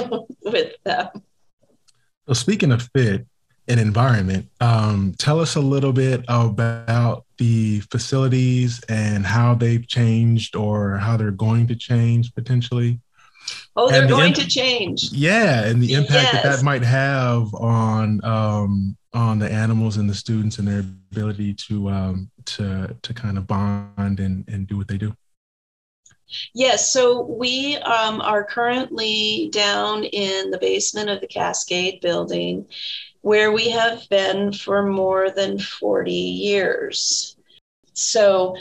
with 0.44 0.72
them 0.84 1.08
well 2.26 2.34
speaking 2.36 2.70
of 2.70 2.88
fit 2.94 3.26
and 3.70 3.80
environment. 3.80 4.48
Um, 4.60 5.14
tell 5.18 5.40
us 5.40 5.54
a 5.54 5.60
little 5.60 5.92
bit 5.92 6.24
about 6.28 7.24
the 7.38 7.80
facilities 7.90 8.82
and 8.88 9.24
how 9.24 9.54
they've 9.54 9.86
changed 9.86 10.56
or 10.56 10.98
how 10.98 11.16
they're 11.16 11.30
going 11.30 11.68
to 11.68 11.76
change 11.76 12.34
potentially. 12.34 13.00
Oh, 13.76 13.90
they're 13.90 14.02
the 14.02 14.08
going 14.08 14.28
imp- 14.28 14.36
to 14.36 14.46
change. 14.46 15.12
Yeah, 15.12 15.64
and 15.64 15.82
the 15.82 15.94
impact 15.94 16.32
yes. 16.32 16.32
that 16.32 16.56
that 16.56 16.64
might 16.64 16.82
have 16.82 17.54
on 17.54 18.22
um, 18.24 18.96
on 19.12 19.38
the 19.38 19.50
animals 19.50 19.96
and 19.96 20.10
the 20.10 20.14
students 20.14 20.58
and 20.58 20.68
their 20.68 20.80
ability 20.80 21.54
to 21.54 21.88
um, 21.88 22.30
to 22.46 22.96
to 23.00 23.14
kind 23.14 23.38
of 23.38 23.46
bond 23.46 24.20
and 24.20 24.46
and 24.48 24.66
do 24.66 24.76
what 24.76 24.88
they 24.88 24.98
do. 24.98 25.14
Yes, 26.54 26.92
so 26.92 27.22
we 27.22 27.76
um, 27.78 28.20
are 28.20 28.44
currently 28.44 29.50
down 29.52 30.04
in 30.04 30.50
the 30.50 30.58
basement 30.58 31.10
of 31.10 31.20
the 31.20 31.26
Cascade 31.26 32.00
building, 32.00 32.66
where 33.22 33.52
we 33.52 33.70
have 33.70 34.08
been 34.08 34.52
for 34.52 34.86
more 34.86 35.30
than 35.30 35.58
40 35.58 36.12
years. 36.12 37.36
So, 37.92 38.56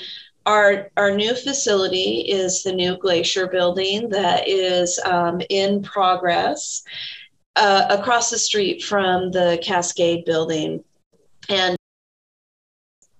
our, 0.45 0.89
our 0.97 1.15
new 1.15 1.35
facility 1.35 2.21
is 2.21 2.63
the 2.63 2.73
new 2.73 2.97
Glacier 2.97 3.47
building 3.47 4.09
that 4.09 4.47
is 4.47 4.99
um, 5.05 5.41
in 5.49 5.83
progress 5.83 6.83
uh, 7.55 7.85
across 7.89 8.29
the 8.29 8.39
street 8.39 8.81
from 8.81 9.31
the 9.31 9.59
Cascade 9.61 10.25
building 10.25 10.83
and 11.49 11.77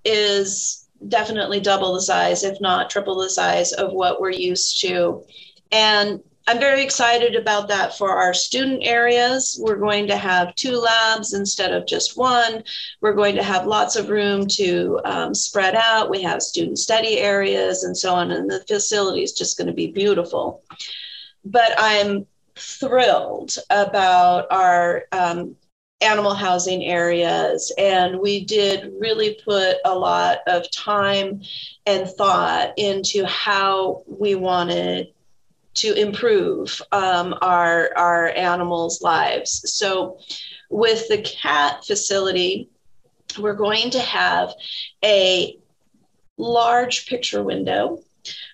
is 0.05 0.87
definitely 1.07 1.59
double 1.59 1.93
the 1.93 2.01
size, 2.01 2.43
if 2.43 2.59
not 2.61 2.89
triple 2.89 3.15
the 3.15 3.29
size 3.29 3.73
of 3.73 3.91
what 3.93 4.19
we're 4.19 4.31
used 4.31 4.81
to. 4.81 5.23
And 5.71 6.21
I'm 6.49 6.59
very 6.59 6.81
excited 6.81 7.35
about 7.35 7.67
that 7.67 7.95
for 7.95 8.09
our 8.09 8.33
student 8.33 8.81
areas. 8.81 9.59
We're 9.61 9.75
going 9.75 10.07
to 10.07 10.17
have 10.17 10.55
two 10.55 10.77
labs 10.77 11.35
instead 11.35 11.71
of 11.71 11.85
just 11.85 12.17
one. 12.17 12.63
We're 13.01 13.13
going 13.13 13.35
to 13.35 13.43
have 13.43 13.67
lots 13.67 13.95
of 13.95 14.09
room 14.09 14.47
to 14.47 14.99
um, 15.05 15.35
spread 15.35 15.75
out. 15.75 16.09
We 16.09 16.23
have 16.23 16.41
student 16.41 16.79
study 16.79 17.19
areas 17.19 17.83
and 17.83 17.95
so 17.95 18.15
on, 18.15 18.31
and 18.31 18.49
the 18.49 18.65
facility 18.67 19.21
is 19.21 19.33
just 19.33 19.59
going 19.59 19.67
to 19.67 19.73
be 19.73 19.91
beautiful. 19.91 20.63
But 21.45 21.75
I'm 21.77 22.25
thrilled 22.55 23.55
about 23.69 24.47
our 24.49 25.03
um, 25.11 25.55
animal 26.01 26.33
housing 26.33 26.83
areas. 26.83 27.71
And 27.77 28.19
we 28.19 28.43
did 28.43 28.91
really 28.99 29.39
put 29.45 29.77
a 29.85 29.93
lot 29.93 30.39
of 30.47 30.71
time 30.71 31.43
and 31.85 32.09
thought 32.09 32.73
into 32.75 33.23
how 33.27 34.01
we 34.07 34.33
wanted 34.33 35.13
to 35.79 35.93
improve 35.93 36.81
um, 36.91 37.35
our, 37.41 37.91
our 37.95 38.29
animals' 38.29 39.01
lives. 39.01 39.61
So, 39.73 40.19
with 40.69 41.07
the 41.07 41.21
cat 41.21 41.85
facility, 41.85 42.69
we're 43.39 43.53
going 43.53 43.89
to 43.91 43.99
have 43.99 44.53
a 45.03 45.57
large 46.37 47.07
picture 47.07 47.43
window 47.43 48.03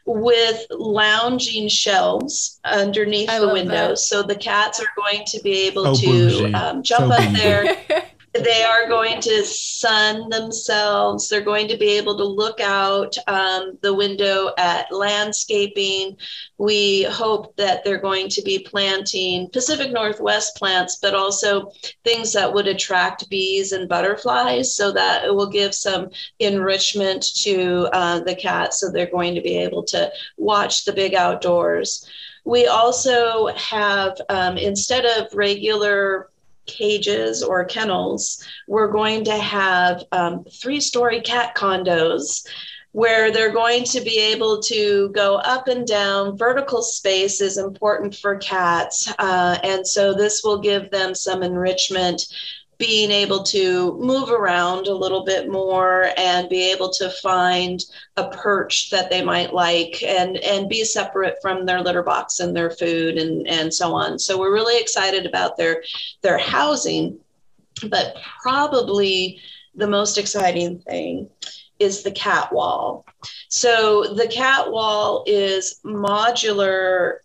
with 0.06 0.66
lounging 0.70 1.68
shelves 1.68 2.60
underneath 2.64 3.30
I 3.30 3.40
the 3.40 3.50
windows. 3.50 4.08
That. 4.10 4.16
So 4.16 4.24
the 4.24 4.36
cats 4.36 4.80
are 4.80 4.88
going 4.96 5.26
to 5.26 5.42
be 5.42 5.68
able 5.68 5.88
oh, 5.88 5.96
to 5.96 6.52
um, 6.54 6.84
jump 6.84 7.14
so 7.14 7.22
up 7.22 7.34
there 7.34 7.78
they 8.43 8.63
are 8.63 8.88
going 8.88 9.21
to 9.21 9.45
sun 9.45 10.30
themselves. 10.30 11.30
They're 11.30 11.41
going 11.41 11.67
to 11.69 11.78
be 11.78 11.98
able 11.98 12.17
to 12.17 12.24
look 12.24 12.60
out 12.60 13.15
um, 13.28 13.78
the 13.82 13.93
window 13.93 14.52
at 14.58 14.91
landscaping. 14.91 16.17
We 16.58 17.04
hope 17.04 17.56
that 17.56 17.84
they're 17.84 17.98
going 17.98 18.30
to 18.30 18.41
be 18.41 18.60
planting 18.60 19.50
Pacific 19.52 19.91
Northwest 19.91 20.58
plants, 20.58 20.98
but 21.02 21.13
also 21.13 21.71
things 22.04 22.34
that 22.34 22.54
would 22.54 22.67
attract 22.67 23.30
bees 23.30 23.71
and 23.71 23.88
butterflies 23.88 24.76
so 24.76 24.91
that 24.91 25.26
it 25.26 25.34
will 25.34 25.50
give 25.50 25.74
some 25.74 26.10
enrichment 26.39 27.24
to 27.38 27.88
uh, 27.93 28.19
the 28.19 28.36
cats. 28.36 28.82
So 28.82 28.91
they're 28.91 29.06
going 29.06 29.36
to 29.36 29.41
be 29.41 29.58
able 29.58 29.84
to 29.84 30.12
watch 30.38 30.86
the 30.86 30.93
big 30.93 31.13
outdoors. 31.13 32.10
We 32.43 32.67
also 32.67 33.48
have, 33.48 34.21
um, 34.30 34.58
instead 34.58 35.06
of 35.06 35.34
regular 35.34 36.30
cages 36.65 37.43
or 37.43 37.65
kennels, 37.65 38.43
we're 38.67 38.91
going 38.91 39.23
to 39.25 39.38
have 39.38 40.04
um, 40.12 40.43
three 40.45 40.80
story 40.80 41.21
cat 41.21 41.56
condos 41.56 42.47
where 42.91 43.30
they're 43.30 43.51
going 43.51 43.84
to 43.84 43.99
be 43.99 44.17
able 44.17 44.62
to 44.62 45.10
go 45.10 45.36
up 45.36 45.67
and 45.67 45.86
down. 45.86 46.38
Vertical 46.38 46.82
space 46.82 47.41
is 47.41 47.58
important 47.58 48.15
for 48.15 48.38
cats. 48.38 49.13
Uh, 49.19 49.58
and 49.63 49.86
so 49.86 50.13
this 50.13 50.43
will 50.45 50.60
give 50.60 50.89
them 50.91 51.13
some 51.13 51.43
enrichment 51.43 52.25
being 52.78 53.12
able 53.12 53.44
to 53.44 53.98
move 54.00 54.30
around 54.30 54.88
a 54.88 54.94
little 54.94 55.24
bit 55.24 55.50
more 55.50 56.10
and 56.18 56.50
be 56.50 56.72
able 56.72 56.90
to 56.90 57.10
find 57.10 57.82
a 58.18 58.30
perch 58.30 58.90
that 58.90 59.10
they 59.10 59.24
might 59.24 59.54
like 59.54 60.04
and 60.04 60.38
and 60.38 60.68
be 60.68 60.84
separate 60.84 61.38
from 61.42 61.66
their 61.66 61.82
litter 61.82 62.04
box 62.04 62.40
and 62.40 62.56
their 62.56 62.72
food 62.72 63.18
and 63.18 63.48
and 63.48 63.74
so 63.74 63.94
on. 63.94 64.20
So 64.20 64.38
we're 64.38 64.54
really 64.54 64.80
excited 64.80 65.26
about 65.26 65.58
their 65.58 65.84
their 66.22 66.38
housing. 66.38 67.20
But 67.90 68.16
probably 68.42 69.40
the 69.76 69.88
most 69.88 70.18
exciting 70.18 70.80
thing 70.80 71.30
is 71.80 72.04
the 72.04 72.12
cat 72.12 72.52
wall. 72.54 73.06
So 73.50 74.14
the 74.14 74.28
cat 74.28 74.72
wall 74.72 75.24
is 75.28 75.80
modular 75.84 77.18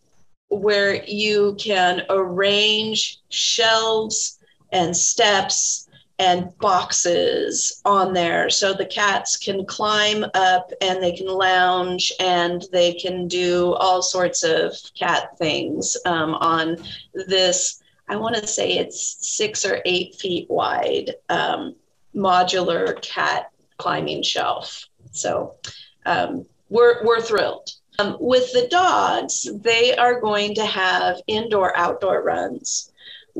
where 0.48 1.04
you 1.04 1.56
can 1.60 2.02
arrange 2.10 3.20
shelves 3.28 4.39
and 4.72 4.96
steps 4.96 5.88
and 6.18 6.56
boxes 6.58 7.80
on 7.86 8.12
there 8.12 8.50
so 8.50 8.74
the 8.74 8.84
cats 8.84 9.38
can 9.38 9.64
climb 9.64 10.24
up 10.34 10.70
and 10.82 11.02
they 11.02 11.12
can 11.12 11.26
lounge 11.26 12.12
and 12.20 12.66
they 12.72 12.92
can 12.92 13.26
do 13.26 13.72
all 13.74 14.02
sorts 14.02 14.42
of 14.42 14.74
cat 14.98 15.36
things 15.38 15.96
um, 16.04 16.34
on 16.34 16.76
this 17.14 17.82
I 18.10 18.16
want 18.16 18.34
to 18.34 18.46
say 18.46 18.72
it's 18.72 19.18
six 19.20 19.64
or 19.64 19.80
eight 19.84 20.16
feet 20.16 20.50
wide 20.50 21.14
um, 21.28 21.76
modular 22.12 23.00
cat 23.00 23.52
climbing 23.78 24.24
shelf. 24.24 24.84
So 25.12 25.54
um, 26.04 26.44
we're, 26.68 27.04
we're 27.06 27.20
thrilled. 27.20 27.70
Um, 28.00 28.16
with 28.18 28.52
the 28.52 28.66
dogs, 28.68 29.48
they 29.62 29.96
are 29.96 30.20
going 30.20 30.56
to 30.56 30.64
have 30.66 31.20
indoor 31.28 31.76
outdoor 31.76 32.24
runs 32.24 32.89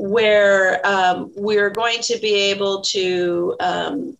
where 0.01 0.85
um, 0.85 1.31
we're 1.35 1.69
going 1.69 2.01
to 2.01 2.17
be 2.17 2.33
able 2.33 2.81
to 2.81 3.55
um, 3.59 4.17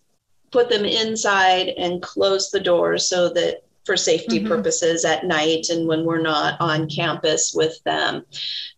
put 0.51 0.69
them 0.69 0.85
inside 0.85 1.69
and 1.69 2.03
close 2.03 2.51
the 2.51 2.59
doors 2.59 3.09
so 3.09 3.29
that 3.29 3.63
for 3.83 3.97
safety 3.97 4.37
mm-hmm. 4.37 4.47
purposes 4.47 5.03
at 5.05 5.25
night 5.25 5.69
and 5.69 5.87
when 5.87 6.05
we're 6.05 6.21
not 6.21 6.61
on 6.61 6.87
campus 6.87 7.51
with 7.55 7.83
them. 7.83 8.23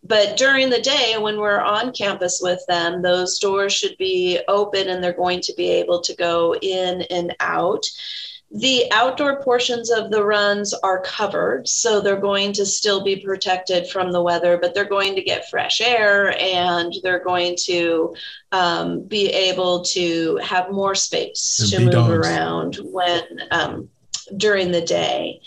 But 0.02 0.38
during 0.38 0.70
the 0.70 0.80
day, 0.80 1.16
when 1.18 1.38
we're 1.38 1.60
on 1.60 1.92
campus 1.92 2.40
with 2.42 2.64
them, 2.68 3.02
those 3.02 3.38
doors 3.38 3.74
should 3.74 3.98
be 3.98 4.40
open 4.48 4.88
and 4.88 5.04
they're 5.04 5.12
going 5.12 5.42
to 5.42 5.52
be 5.58 5.68
able 5.72 6.00
to 6.00 6.16
go 6.16 6.54
in 6.54 7.02
and 7.10 7.36
out. 7.40 7.84
The 8.54 8.84
outdoor 8.92 9.42
portions 9.42 9.90
of 9.90 10.12
the 10.12 10.24
runs 10.24 10.72
are 10.74 11.00
covered, 11.00 11.66
so 11.66 12.00
they're 12.00 12.14
going 12.14 12.52
to 12.52 12.64
still 12.64 13.02
be 13.02 13.16
protected 13.16 13.88
from 13.88 14.12
the 14.12 14.22
weather, 14.22 14.58
but 14.58 14.74
they're 14.74 14.84
going 14.84 15.16
to 15.16 15.22
get 15.22 15.50
fresh 15.50 15.80
air 15.80 16.40
and 16.40 16.94
they're 17.02 17.24
going 17.24 17.56
to 17.64 18.14
um, 18.52 19.02
be 19.02 19.26
able 19.26 19.82
to 19.86 20.36
have 20.36 20.70
more 20.70 20.94
space 20.94 21.58
and 21.58 21.70
to 21.72 21.80
move 21.80 21.92
dogs. 21.94 22.28
around 22.28 22.76
when 22.76 23.22
um, 23.50 23.88
during 24.36 24.70
the 24.70 24.82
day. 24.82 25.40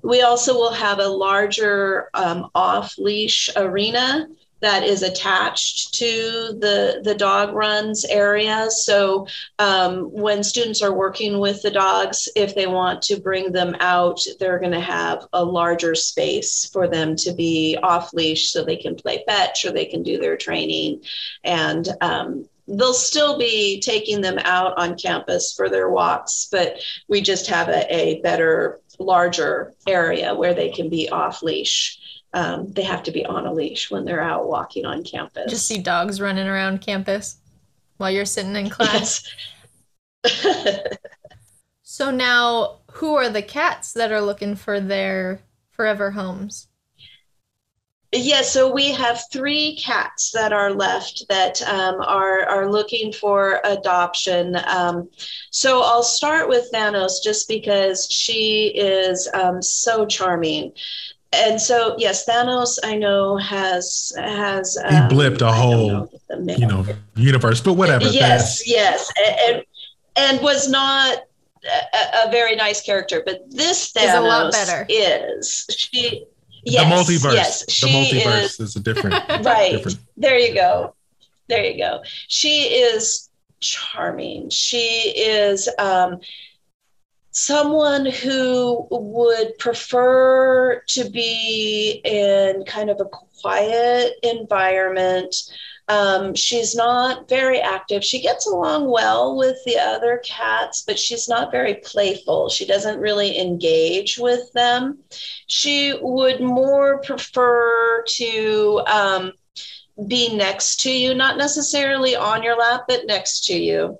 We 0.00 0.22
also 0.22 0.54
will 0.54 0.72
have 0.72 0.98
a 0.98 1.08
larger 1.08 2.08
um, 2.14 2.48
off 2.54 2.96
leash 2.96 3.50
arena 3.54 4.28
that 4.60 4.82
is 4.82 5.02
attached 5.02 5.94
to 5.94 6.56
the, 6.58 7.00
the 7.04 7.14
dog 7.14 7.54
runs 7.54 8.04
area. 8.04 8.70
So 8.70 9.26
um, 9.58 10.04
when 10.12 10.42
students 10.42 10.82
are 10.82 10.94
working 10.94 11.38
with 11.38 11.62
the 11.62 11.70
dogs, 11.70 12.28
if 12.34 12.54
they 12.54 12.66
want 12.66 13.02
to 13.02 13.20
bring 13.20 13.52
them 13.52 13.76
out, 13.80 14.20
they're 14.40 14.58
going 14.58 14.72
to 14.72 14.80
have 14.80 15.26
a 15.32 15.44
larger 15.44 15.94
space 15.94 16.68
for 16.72 16.88
them 16.88 17.16
to 17.16 17.32
be 17.32 17.76
off 17.82 18.12
leash 18.12 18.50
so 18.50 18.64
they 18.64 18.76
can 18.76 18.94
play 18.94 19.22
fetch 19.26 19.64
or 19.64 19.72
they 19.72 19.86
can 19.86 20.02
do 20.02 20.18
their 20.18 20.36
training. 20.36 21.02
And 21.44 21.88
um, 22.00 22.48
they'll 22.68 22.94
still 22.94 23.38
be 23.38 23.80
taking 23.80 24.20
them 24.20 24.38
out 24.38 24.76
on 24.76 24.96
campus 24.96 25.52
for 25.54 25.68
their 25.68 25.88
walks, 25.88 26.48
but 26.50 26.78
we 27.08 27.20
just 27.20 27.46
have 27.46 27.68
a, 27.68 27.94
a 27.94 28.20
better, 28.22 28.80
larger 28.98 29.74
area 29.86 30.34
where 30.34 30.54
they 30.54 30.70
can 30.70 30.88
be 30.88 31.08
off 31.08 31.42
leash. 31.42 31.98
Um, 32.32 32.72
they 32.72 32.82
have 32.82 33.02
to 33.04 33.10
be 33.10 33.24
on 33.24 33.46
a 33.46 33.52
leash 33.52 33.90
when 33.90 34.04
they're 34.04 34.20
out 34.20 34.48
walking 34.48 34.84
on 34.84 35.04
campus. 35.04 35.50
Just 35.50 35.66
see 35.66 35.78
dogs 35.78 36.20
running 36.20 36.46
around 36.46 36.80
campus 36.80 37.38
while 37.96 38.10
you're 38.10 38.24
sitting 38.24 38.56
in 38.56 38.68
class. 38.68 39.24
Yes. 40.24 40.98
so 41.82 42.10
now, 42.10 42.80
who 42.92 43.14
are 43.14 43.28
the 43.28 43.42
cats 43.42 43.92
that 43.92 44.12
are 44.12 44.20
looking 44.20 44.56
for 44.56 44.80
their 44.80 45.40
forever 45.70 46.10
homes? 46.10 46.68
Yes, 48.16 48.26
yeah, 48.26 48.42
so 48.42 48.72
we 48.72 48.92
have 48.92 49.22
three 49.30 49.76
cats 49.76 50.30
that 50.32 50.52
are 50.52 50.72
left 50.72 51.24
that 51.28 51.60
um, 51.62 52.00
are 52.00 52.46
are 52.46 52.70
looking 52.70 53.12
for 53.12 53.60
adoption. 53.64 54.56
Um, 54.66 55.08
so 55.50 55.82
I'll 55.82 56.02
start 56.02 56.48
with 56.48 56.70
Thanos 56.72 57.22
just 57.22 57.48
because 57.48 58.10
she 58.10 58.68
is 58.68 59.28
um, 59.34 59.62
so 59.62 60.06
charming. 60.06 60.72
And 61.32 61.60
so 61.60 61.94
yes, 61.98 62.26
Thanos 62.26 62.78
I 62.82 62.96
know 62.96 63.36
has 63.36 64.12
has 64.16 64.78
he 64.88 64.96
um, 64.96 65.10
blipped 65.10 65.42
a 65.42 65.52
whole 65.52 66.10
know, 66.30 66.54
you 66.54 66.66
know 66.66 66.86
universe, 67.16 67.60
but 67.60 67.74
whatever. 67.74 68.06
Yes, 68.06 68.58
That's... 68.58 68.68
yes, 68.68 69.12
and, 69.46 69.62
and 70.16 70.40
was 70.40 70.68
not 70.68 71.18
a, 71.66 72.28
a, 72.28 72.30
very 72.30 72.56
nice 72.56 72.80
character, 72.80 73.22
but 73.26 73.42
this 73.50 73.92
Thanos 73.92 74.04
is 74.04 74.14
a 74.14 74.20
lot 74.20 74.52
better. 74.52 74.86
Is 74.88 75.66
she? 75.70 76.26
Yes, 76.66 77.08
the 77.08 77.14
multiverse. 77.14 77.34
Yes, 77.34 77.80
the 77.80 77.86
multiverse 77.86 78.44
is, 78.44 78.60
is 78.60 78.76
a 78.76 78.80
different. 78.80 79.14
right. 79.44 79.72
Different. 79.72 79.98
There 80.16 80.38
you 80.38 80.52
go. 80.52 80.94
There 81.48 81.64
you 81.64 81.78
go. 81.78 82.02
She 82.26 82.62
is 82.62 83.30
charming. 83.60 84.50
She 84.50 85.12
is 85.16 85.68
um, 85.78 86.18
someone 87.30 88.06
who 88.06 88.88
would 88.90 89.56
prefer 89.58 90.82
to 90.88 91.10
be 91.10 92.00
in 92.04 92.64
kind 92.64 92.90
of 92.90 93.00
a 93.00 93.04
quiet 93.04 94.14
environment 94.24 95.36
um, 95.88 96.34
she's 96.34 96.74
not 96.74 97.28
very 97.28 97.60
active. 97.60 98.04
She 98.04 98.20
gets 98.20 98.46
along 98.46 98.90
well 98.90 99.36
with 99.36 99.56
the 99.64 99.78
other 99.78 100.20
cats, 100.24 100.82
but 100.86 100.98
she's 100.98 101.28
not 101.28 101.52
very 101.52 101.76
playful. 101.76 102.48
She 102.48 102.66
doesn't 102.66 102.98
really 102.98 103.38
engage 103.38 104.18
with 104.18 104.52
them. 104.52 104.98
She 105.46 105.94
would 106.00 106.40
more 106.40 107.00
prefer 107.02 108.04
to 108.16 108.82
um, 108.86 109.32
be 110.08 110.34
next 110.34 110.80
to 110.80 110.90
you, 110.90 111.14
not 111.14 111.38
necessarily 111.38 112.16
on 112.16 112.42
your 112.42 112.56
lap, 112.56 112.84
but 112.88 113.06
next 113.06 113.46
to 113.46 113.54
you 113.54 113.98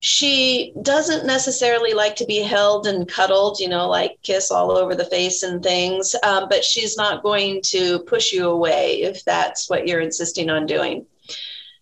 she 0.00 0.72
doesn't 0.80 1.26
necessarily 1.26 1.92
like 1.92 2.16
to 2.16 2.24
be 2.24 2.38
held 2.38 2.86
and 2.86 3.06
cuddled, 3.06 3.60
you 3.60 3.68
know, 3.68 3.86
like 3.86 4.18
kiss 4.22 4.50
all 4.50 4.70
over 4.70 4.94
the 4.94 5.04
face 5.04 5.42
and 5.42 5.62
things, 5.62 6.16
um, 6.22 6.48
but 6.48 6.64
she's 6.64 6.96
not 6.96 7.22
going 7.22 7.60
to 7.62 7.98
push 8.00 8.32
you 8.32 8.48
away 8.48 9.02
if 9.02 9.22
that's 9.26 9.68
what 9.68 9.86
you're 9.86 10.00
insisting 10.00 10.48
on 10.48 10.64
doing. 10.64 11.04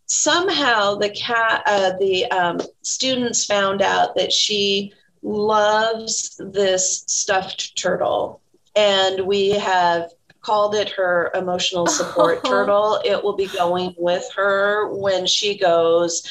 Somehow, 0.06 0.96
the 0.96 1.10
cat, 1.10 1.62
uh, 1.66 1.92
the 2.00 2.28
um, 2.32 2.60
students 2.82 3.44
found 3.44 3.82
out 3.82 4.16
that 4.16 4.32
she 4.32 4.92
loves 5.22 6.40
this 6.40 7.04
stuffed 7.06 7.76
turtle, 7.76 8.40
and 8.74 9.26
we 9.26 9.50
have 9.50 10.10
called 10.40 10.74
it 10.74 10.88
her 10.90 11.30
emotional 11.34 11.86
support 11.86 12.44
turtle. 12.44 13.00
It 13.04 13.22
will 13.22 13.36
be 13.36 13.48
going 13.48 13.94
with 13.98 14.28
her 14.36 14.92
when 14.94 15.26
she 15.26 15.58
goes. 15.58 16.22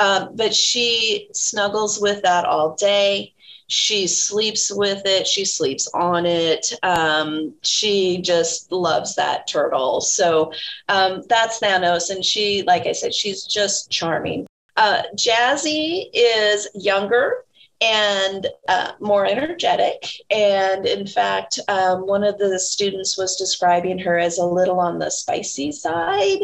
Um, 0.00 0.30
but 0.34 0.54
she 0.54 1.28
snuggles 1.32 2.00
with 2.00 2.22
that 2.22 2.44
all 2.44 2.74
day. 2.74 3.34
She 3.68 4.06
sleeps 4.06 4.70
with 4.70 5.02
it. 5.06 5.26
She 5.26 5.44
sleeps 5.44 5.88
on 5.92 6.24
it. 6.24 6.72
Um, 6.82 7.54
she 7.62 8.20
just 8.22 8.70
loves 8.70 9.16
that 9.16 9.48
turtle. 9.48 10.00
So 10.00 10.52
um, 10.88 11.22
that's 11.28 11.58
Thanos. 11.58 12.10
And 12.10 12.24
she, 12.24 12.62
like 12.62 12.86
I 12.86 12.92
said, 12.92 13.12
she's 13.12 13.44
just 13.44 13.90
charming. 13.90 14.46
Uh, 14.76 15.02
Jazzy 15.16 16.10
is 16.12 16.68
younger 16.74 17.45
and 17.80 18.46
uh, 18.68 18.92
more 19.00 19.26
energetic. 19.26 20.06
And 20.30 20.86
in 20.86 21.06
fact, 21.06 21.60
um, 21.68 22.06
one 22.06 22.24
of 22.24 22.38
the 22.38 22.58
students 22.58 23.18
was 23.18 23.36
describing 23.36 23.98
her 23.98 24.18
as 24.18 24.38
a 24.38 24.46
little 24.46 24.80
on 24.80 24.98
the 24.98 25.10
spicy 25.10 25.72
side. 25.72 26.40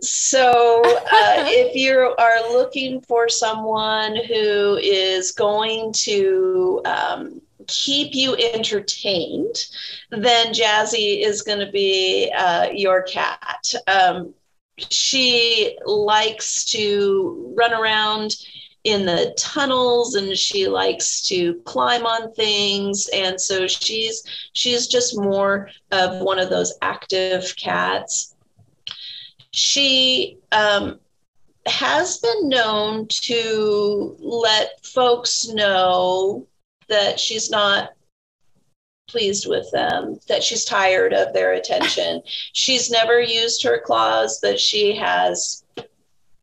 So 0.00 0.82
uh, 0.84 1.04
if 1.46 1.76
you 1.76 2.14
are 2.18 2.52
looking 2.52 3.00
for 3.02 3.28
someone 3.28 4.16
who 4.16 4.76
is 4.82 5.32
going 5.32 5.92
to 6.04 6.82
um, 6.84 7.40
keep 7.68 8.14
you 8.14 8.34
entertained, 8.36 9.66
then 10.10 10.52
Jazzy 10.52 11.24
is 11.24 11.42
going 11.42 11.60
to 11.60 11.70
be 11.70 12.32
uh, 12.36 12.70
your 12.72 13.02
cat. 13.02 13.72
Um, 13.86 14.34
she 14.90 15.78
likes 15.84 16.64
to 16.66 17.54
run 17.56 17.72
around 17.72 18.34
in 18.84 19.06
the 19.06 19.34
tunnels 19.38 20.16
and 20.16 20.36
she 20.36 20.66
likes 20.66 21.22
to 21.22 21.54
climb 21.64 22.04
on 22.04 22.32
things 22.34 23.08
and 23.14 23.40
so 23.40 23.66
she's 23.66 24.24
she's 24.54 24.88
just 24.88 25.16
more 25.16 25.70
of 25.92 26.20
one 26.20 26.38
of 26.38 26.50
those 26.50 26.74
active 26.82 27.54
cats 27.56 28.34
she 29.52 30.38
um, 30.50 30.98
has 31.66 32.18
been 32.18 32.48
known 32.48 33.06
to 33.08 34.16
let 34.18 34.84
folks 34.84 35.46
know 35.48 36.46
that 36.88 37.20
she's 37.20 37.50
not 37.50 37.90
pleased 39.08 39.46
with 39.46 39.70
them, 39.72 40.18
that 40.28 40.42
she's 40.42 40.64
tired 40.64 41.12
of 41.12 41.32
their 41.32 41.52
attention. 41.52 42.22
she's 42.52 42.90
never 42.90 43.20
used 43.20 43.62
her 43.62 43.80
claws, 43.84 44.38
but 44.40 44.58
she 44.58 44.96
has 44.96 45.61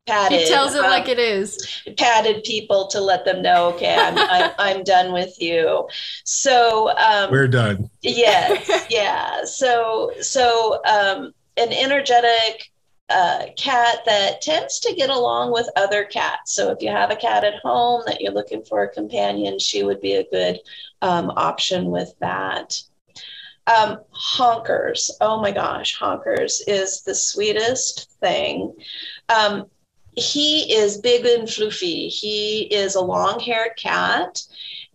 patted. 0.07 0.39
He 0.39 0.47
tells 0.47 0.75
it 0.75 0.83
um, 0.83 0.89
like 0.89 1.07
it 1.07 1.19
is. 1.19 1.81
Patted 1.97 2.43
people 2.43 2.87
to 2.87 2.99
let 2.99 3.25
them 3.25 3.41
know, 3.41 3.73
okay, 3.73 3.95
I'm, 3.95 4.17
I'm, 4.17 4.51
I'm 4.57 4.83
done 4.83 5.13
with 5.13 5.41
you. 5.41 5.87
So 6.23 6.89
um, 6.97 7.31
we're 7.31 7.47
done. 7.47 7.89
Yes, 8.01 8.87
yeah. 8.89 9.45
So 9.45 10.11
so 10.21 10.81
um, 10.85 11.31
an 11.57 11.71
energetic 11.71 12.71
uh, 13.09 13.45
cat 13.57 13.99
that 14.05 14.41
tends 14.41 14.79
to 14.79 14.93
get 14.93 15.09
along 15.09 15.51
with 15.51 15.67
other 15.75 16.05
cats. 16.05 16.53
So 16.53 16.71
if 16.71 16.81
you 16.81 16.89
have 16.89 17.11
a 17.11 17.15
cat 17.15 17.43
at 17.43 17.59
home 17.63 18.03
that 18.05 18.21
you're 18.21 18.33
looking 18.33 18.63
for 18.63 18.83
a 18.83 18.93
companion, 18.93 19.57
she 19.57 19.83
would 19.83 19.99
be 19.99 20.13
a 20.13 20.29
good 20.29 20.59
um, 21.01 21.31
option 21.31 21.85
with 21.85 22.13
that. 22.19 22.79
Um, 23.65 23.99
honkers. 24.11 25.11
Oh 25.21 25.41
my 25.41 25.51
gosh, 25.51 25.97
honkers 25.97 26.61
is 26.67 27.01
the 27.01 27.13
sweetest 27.13 28.09
thing. 28.19 28.73
Um, 29.27 29.65
he 30.19 30.73
is 30.73 30.97
big 30.97 31.25
and 31.25 31.47
floofy. 31.47 32.09
He 32.09 32.61
is 32.63 32.95
a 32.95 33.01
long 33.01 33.39
haired 33.39 33.75
cat 33.77 34.43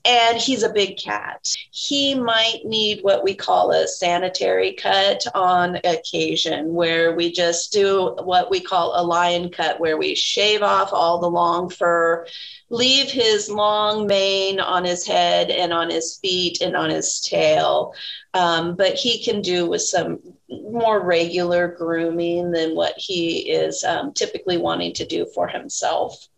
and 0.05 0.39
he's 0.39 0.62
a 0.62 0.72
big 0.72 0.99
cat. 0.99 1.51
He 1.70 2.14
might 2.14 2.61
need 2.64 3.01
what 3.03 3.25
we 3.25 3.35
call 3.35 3.72
a 3.72 3.89
sanitary 3.89 4.75
cut 4.75 5.25
on 5.35 5.77
occasion, 5.85 6.75
where 6.75 7.14
we 7.14 7.33
just 7.33 7.72
do 7.72 8.14
what 8.22 8.51
we 8.51 8.61
call 8.61 8.93
a 8.95 9.03
lion 9.03 9.51
cut, 9.51 9.81
where 9.81 9.97
we 9.97 10.14
shave 10.14 10.62
off 10.62 10.93
all 10.93 11.20
the 11.20 11.31
long 11.31 11.70
fur, 11.70 12.27
leave 12.68 13.11
his 13.11 13.49
long 13.49 14.07
mane 14.07 14.61
on 14.61 14.85
his 14.85 15.07
head 15.07 15.51
and 15.51 15.72
on 15.72 15.89
his 15.89 16.18
feet 16.18 16.61
and 16.61 16.77
on 16.77 16.91
his 16.91 17.20
tail. 17.20 17.95
Um, 18.35 18.77
but 18.77 18.95
he 18.95 19.25
can 19.25 19.41
do 19.41 19.66
with 19.66 19.83
some 19.83 20.34
more 20.49 21.01
regular 21.01 21.69
grooming 21.69 22.51
than 22.51 22.75
what 22.75 22.95
he 22.97 23.51
is 23.51 23.83
um, 23.85 24.13
typically 24.13 24.57
wanting 24.57 24.93
to 24.93 25.07
do 25.07 25.27
for 25.35 25.49
himself 25.49 26.29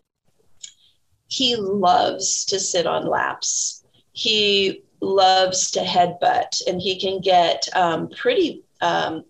he 1.28 1.56
loves 1.56 2.44
to 2.46 2.60
sit 2.60 2.86
on 2.86 3.06
laps. 3.06 3.84
He 4.12 4.82
loves 5.00 5.70
to 5.72 5.80
headbutt, 5.80 6.62
and 6.66 6.80
he 6.80 6.98
can 6.98 7.20
get 7.20 7.68
um, 7.74 8.08
pretty 8.08 8.62
um, 8.80 9.24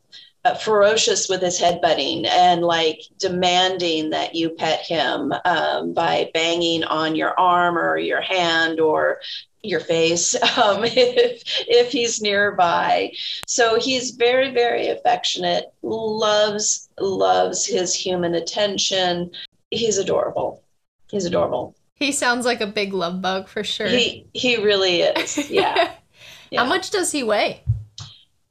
uh, 0.44 0.54
ferocious 0.54 1.28
with 1.28 1.42
his 1.42 1.60
headbutting 1.60 2.26
and 2.26 2.62
like 2.62 3.00
demanding 3.18 4.10
that 4.10 4.34
you 4.34 4.50
pet 4.50 4.80
him 4.80 5.32
um, 5.44 5.92
by 5.92 6.30
banging 6.34 6.84
on 6.84 7.16
your 7.16 7.38
arm 7.38 7.76
or 7.76 7.98
your 7.98 8.20
hand 8.20 8.78
or 8.78 9.20
your 9.66 9.80
face 9.80 10.34
um, 10.58 10.84
if, 10.84 11.42
if 11.68 11.90
he's 11.90 12.20
nearby. 12.20 13.12
So 13.46 13.78
he's 13.78 14.12
very, 14.12 14.52
very 14.52 14.88
affectionate, 14.88 15.72
loves, 15.82 16.88
loves 16.98 17.66
his 17.66 17.94
human 17.94 18.34
attention. 18.34 19.30
He's 19.70 19.98
adorable. 19.98 20.62
He's 21.10 21.24
adorable. 21.24 21.74
He 21.94 22.12
sounds 22.12 22.44
like 22.44 22.60
a 22.60 22.66
big 22.66 22.92
love 22.92 23.22
bug 23.22 23.48
for 23.48 23.64
sure. 23.64 23.88
He 23.88 24.26
he 24.34 24.56
really 24.56 25.00
is. 25.00 25.50
Yeah. 25.50 25.92
yeah. 26.50 26.62
How 26.62 26.68
much 26.68 26.90
does 26.90 27.10
he 27.10 27.22
weigh? 27.22 27.62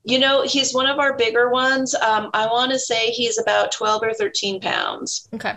You 0.03 0.19
know, 0.19 0.43
he's 0.43 0.73
one 0.73 0.87
of 0.87 0.99
our 0.99 1.15
bigger 1.15 1.49
ones. 1.49 1.93
Um, 1.95 2.29
I 2.33 2.47
want 2.47 2.71
to 2.71 2.79
say 2.79 3.11
he's 3.11 3.37
about 3.37 3.71
twelve 3.71 4.01
or 4.03 4.13
thirteen 4.13 4.59
pounds. 4.59 5.29
Okay. 5.33 5.55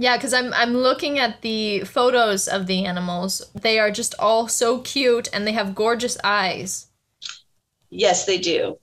Yeah, 0.00 0.16
because 0.16 0.32
I'm 0.32 0.54
I'm 0.54 0.72
looking 0.72 1.18
at 1.18 1.42
the 1.42 1.80
photos 1.80 2.48
of 2.48 2.66
the 2.66 2.86
animals. 2.86 3.50
They 3.54 3.78
are 3.78 3.90
just 3.90 4.14
all 4.18 4.48
so 4.48 4.78
cute 4.80 5.28
and 5.30 5.46
they 5.46 5.52
have 5.52 5.74
gorgeous 5.74 6.16
eyes. 6.24 6.86
Yes, 7.90 8.24
they 8.24 8.38
do. 8.38 8.78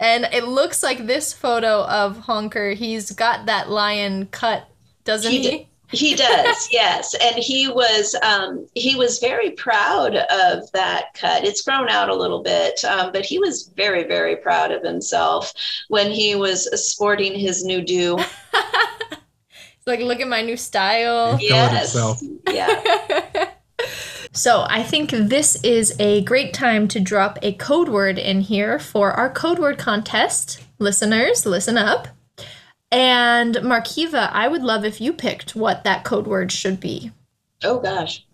And 0.00 0.24
it 0.32 0.42
looks 0.42 0.82
like 0.82 1.06
this 1.06 1.32
photo 1.32 1.84
of 1.84 2.18
Honker, 2.18 2.72
he's 2.72 3.12
got 3.12 3.46
that 3.46 3.70
lion 3.70 4.26
cut, 4.32 4.68
doesn't 5.04 5.30
he? 5.30 5.48
he? 5.48 5.68
He 5.92 6.16
does, 6.16 6.68
yes, 6.72 7.14
and 7.22 7.36
he 7.36 7.68
was 7.68 8.16
um, 8.20 8.66
he 8.74 8.96
was 8.96 9.20
very 9.20 9.52
proud 9.52 10.16
of 10.16 10.72
that 10.72 11.14
cut. 11.14 11.44
It's 11.44 11.62
grown 11.62 11.88
out 11.88 12.08
a 12.08 12.16
little 12.16 12.42
bit, 12.42 12.84
um, 12.84 13.12
but 13.12 13.24
he 13.24 13.38
was 13.38 13.70
very 13.76 14.02
very 14.02 14.34
proud 14.34 14.72
of 14.72 14.82
himself 14.82 15.52
when 15.86 16.10
he 16.10 16.34
was 16.34 16.68
sporting 16.84 17.38
his 17.38 17.62
new 17.62 17.80
do. 17.80 18.18
like, 19.86 20.00
look 20.00 20.20
at 20.20 20.28
my 20.28 20.42
new 20.42 20.56
style. 20.56 21.38
Yes, 21.40 21.96
yeah. 22.50 23.50
So, 24.34 24.64
I 24.66 24.82
think 24.82 25.10
this 25.10 25.62
is 25.62 25.94
a 26.00 26.22
great 26.22 26.54
time 26.54 26.88
to 26.88 27.00
drop 27.00 27.38
a 27.42 27.52
code 27.52 27.90
word 27.90 28.18
in 28.18 28.40
here 28.40 28.78
for 28.78 29.12
our 29.12 29.28
code 29.28 29.58
word 29.58 29.76
contest. 29.76 30.64
Listeners, 30.78 31.44
listen 31.44 31.76
up. 31.76 32.08
And 32.90 33.56
Markiva, 33.56 34.30
I 34.32 34.48
would 34.48 34.62
love 34.62 34.86
if 34.86 35.02
you 35.02 35.12
picked 35.12 35.54
what 35.54 35.84
that 35.84 36.04
code 36.04 36.26
word 36.26 36.50
should 36.50 36.80
be. 36.80 37.10
Oh 37.62 37.78
gosh. 37.78 38.26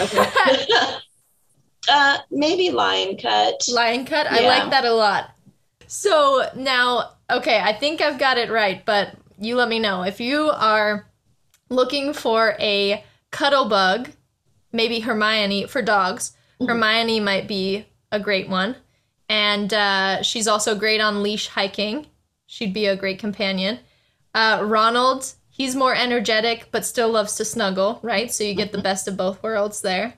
Okay. 0.00 0.26
uh, 1.88 2.18
maybe 2.30 2.70
lion 2.70 3.16
cut. 3.16 3.62
Lion 3.68 4.06
cut. 4.06 4.26
Yeah. 4.30 4.38
I 4.38 4.58
like 4.58 4.70
that 4.70 4.84
a 4.84 4.92
lot. 4.92 5.30
So 5.86 6.46
now, 6.56 7.12
okay, 7.30 7.60
I 7.60 7.72
think 7.72 8.00
I've 8.00 8.18
got 8.18 8.38
it 8.38 8.50
right, 8.50 8.84
but 8.84 9.14
you 9.38 9.56
let 9.56 9.68
me 9.68 9.78
know 9.78 10.02
if 10.02 10.20
you 10.20 10.50
are 10.50 11.06
looking 11.68 12.12
for 12.12 12.54
a 12.58 13.04
cuddle 13.30 13.68
bug, 13.68 14.10
maybe 14.72 15.00
Hermione 15.00 15.66
for 15.66 15.82
dogs. 15.82 16.32
Mm-hmm. 16.60 16.66
Hermione 16.66 17.20
might 17.20 17.48
be 17.48 17.86
a 18.10 18.20
great 18.20 18.48
one, 18.48 18.76
and 19.28 19.72
uh, 19.72 20.22
she's 20.22 20.48
also 20.48 20.74
great 20.74 21.00
on 21.00 21.22
leash 21.22 21.48
hiking. 21.48 22.06
She'd 22.46 22.74
be 22.74 22.86
a 22.86 22.96
great 22.96 23.18
companion. 23.18 23.78
Uh, 24.34 24.60
Ronald, 24.62 25.32
he's 25.50 25.74
more 25.74 25.94
energetic 25.94 26.68
but 26.70 26.84
still 26.84 27.10
loves 27.10 27.34
to 27.36 27.44
snuggle, 27.44 27.98
right? 28.02 28.30
So 28.30 28.44
you 28.44 28.54
get 28.54 28.72
the 28.72 28.82
best 28.82 29.08
of 29.08 29.16
both 29.16 29.42
worlds 29.42 29.80
there. 29.80 30.14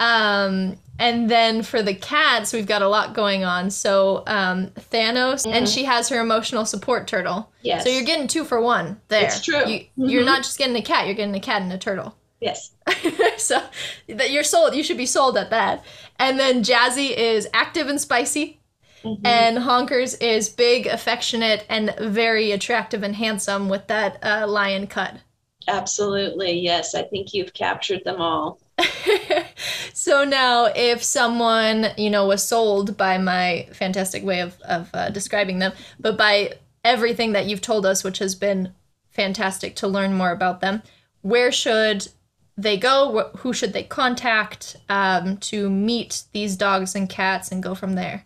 Um, 0.00 0.76
and 0.98 1.30
then 1.30 1.62
for 1.62 1.82
the 1.82 1.94
cats, 1.94 2.52
we've 2.52 2.66
got 2.66 2.82
a 2.82 2.88
lot 2.88 3.14
going 3.14 3.44
on. 3.44 3.70
So 3.70 4.24
um, 4.26 4.68
Thanos, 4.68 5.44
mm-hmm. 5.44 5.52
and 5.52 5.68
she 5.68 5.84
has 5.84 6.08
her 6.08 6.20
emotional 6.20 6.64
support 6.64 7.06
turtle. 7.06 7.52
Yes. 7.62 7.84
So 7.84 7.90
you're 7.90 8.04
getting 8.04 8.26
two 8.26 8.44
for 8.44 8.60
one 8.60 9.00
there. 9.08 9.24
It's 9.24 9.44
true. 9.44 9.66
You, 9.66 9.80
mm-hmm. 9.80 10.08
You're 10.08 10.24
not 10.24 10.42
just 10.42 10.58
getting 10.58 10.76
a 10.76 10.82
cat; 10.82 11.06
you're 11.06 11.14
getting 11.14 11.34
a 11.34 11.40
cat 11.40 11.62
and 11.62 11.72
a 11.72 11.78
turtle. 11.78 12.16
Yes. 12.40 12.72
so 13.36 13.62
that 14.08 14.30
you're 14.30 14.44
sold. 14.44 14.74
You 14.74 14.82
should 14.82 14.96
be 14.96 15.06
sold 15.06 15.36
at 15.36 15.50
that. 15.50 15.84
And 16.18 16.38
then 16.38 16.62
Jazzy 16.62 17.16
is 17.16 17.48
active 17.52 17.88
and 17.88 18.00
spicy. 18.00 18.60
Mm-hmm. 19.02 19.26
And 19.26 19.58
Honkers 19.58 20.20
is 20.20 20.48
big, 20.48 20.86
affectionate, 20.86 21.64
and 21.68 21.94
very 22.00 22.52
attractive 22.52 23.02
and 23.02 23.14
handsome 23.14 23.68
with 23.68 23.86
that 23.86 24.18
uh, 24.24 24.46
lion 24.48 24.86
cut. 24.88 25.14
Absolutely. 25.68 26.58
Yes. 26.58 26.94
I 26.94 27.02
think 27.02 27.34
you've 27.34 27.54
captured 27.54 28.02
them 28.04 28.20
all. 28.20 28.60
so 29.92 30.24
now, 30.24 30.66
if 30.74 31.02
someone, 31.02 31.88
you 31.96 32.10
know, 32.10 32.26
was 32.26 32.46
sold 32.46 32.96
by 32.96 33.18
my 33.18 33.68
fantastic 33.72 34.24
way 34.24 34.40
of, 34.40 34.60
of 34.62 34.90
uh, 34.94 35.10
describing 35.10 35.58
them, 35.58 35.72
but 35.98 36.16
by 36.16 36.54
everything 36.84 37.32
that 37.32 37.46
you've 37.46 37.60
told 37.60 37.84
us, 37.84 38.04
which 38.04 38.18
has 38.18 38.34
been 38.34 38.72
fantastic 39.10 39.76
to 39.76 39.88
learn 39.88 40.14
more 40.14 40.30
about 40.30 40.60
them, 40.60 40.82
where 41.22 41.50
should 41.50 42.08
they 42.56 42.76
go? 42.76 43.30
Who 43.38 43.52
should 43.52 43.72
they 43.72 43.84
contact 43.84 44.76
um, 44.88 45.36
to 45.38 45.68
meet 45.70 46.22
these 46.32 46.56
dogs 46.56 46.94
and 46.94 47.08
cats 47.08 47.50
and 47.50 47.62
go 47.62 47.74
from 47.74 47.94
there? 47.94 48.24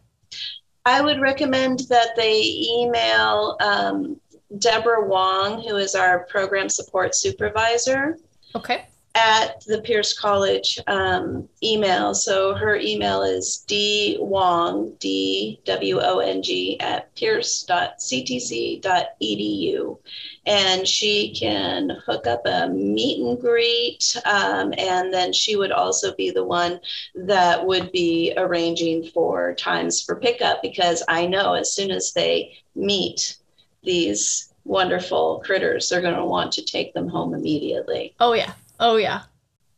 I 0.85 1.01
would 1.01 1.21
recommend 1.21 1.81
that 1.91 2.17
they 2.17 2.43
email 2.43 3.57
um, 3.61 4.21
Deborah 4.59 5.07
Wong, 5.07 5.63
who 5.63 5.77
is 5.77 5.95
our 5.95 6.21
program 6.27 6.69
support 6.69 7.15
supervisor. 7.15 8.19
Okay. 8.55 8.87
At 9.15 9.63
the 9.67 9.83
Pierce 9.83 10.19
College 10.19 10.79
um, 10.87 11.47
email. 11.63 12.15
So 12.15 12.55
her 12.55 12.77
email 12.77 13.23
is 13.23 13.59
d 13.67 14.17
wong, 14.21 14.95
D 14.99 15.61
W 15.65 16.01
O 16.01 16.21
N 16.21 16.43
G, 16.43 16.81
at 16.81 17.15
pierce.ctc.edu 17.15 19.99
and 20.47 20.87
she 20.87 21.35
can 21.35 21.91
hook 22.05 22.27
up 22.27 22.43
a 22.47 22.69
meet 22.69 23.21
and 23.21 23.41
greet. 23.41 24.17
Um, 24.25 24.75
and 24.77 25.13
then 25.13 25.33
she 25.33 25.57
would 25.57 25.73
also 25.73 26.15
be 26.15 26.31
the 26.31 26.45
one 26.45 26.81
that 27.15 27.65
would 27.65 27.93
be 27.93 28.33
arranging 28.37 29.05
for 29.05 29.55
times 29.55 30.03
for 30.03 30.17
pickup 30.17 30.63
because 30.63 31.03
I 31.09 31.27
know 31.27 31.55
as 31.55 31.73
soon 31.73 31.91
as 31.91 32.13
they 32.13 32.57
meet 32.75 33.37
these 33.85 34.53
wonderful 34.65 35.43
critters, 35.45 35.89
they're 35.89 36.01
going 36.01 36.17
to 36.17 36.25
want 36.25 36.53
to 36.53 36.65
take 36.65 36.95
them 36.95 37.09
home 37.09 37.35
immediately. 37.35 38.15
Oh, 38.19 38.33
yeah. 38.33 38.53
Oh, 38.83 38.97
yeah. 38.97 39.23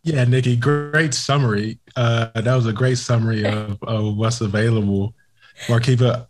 Yeah, 0.02 0.24
Nikki, 0.24 0.57
great 0.57 1.14
summary. 1.14 1.78
Uh, 1.94 2.28
that 2.34 2.55
was 2.55 2.66
a 2.66 2.72
great 2.72 2.98
summary 2.98 3.44
of, 3.44 3.78
of 3.86 4.16
what's 4.16 4.40
available. 4.40 5.14
Markiva, 5.66 6.26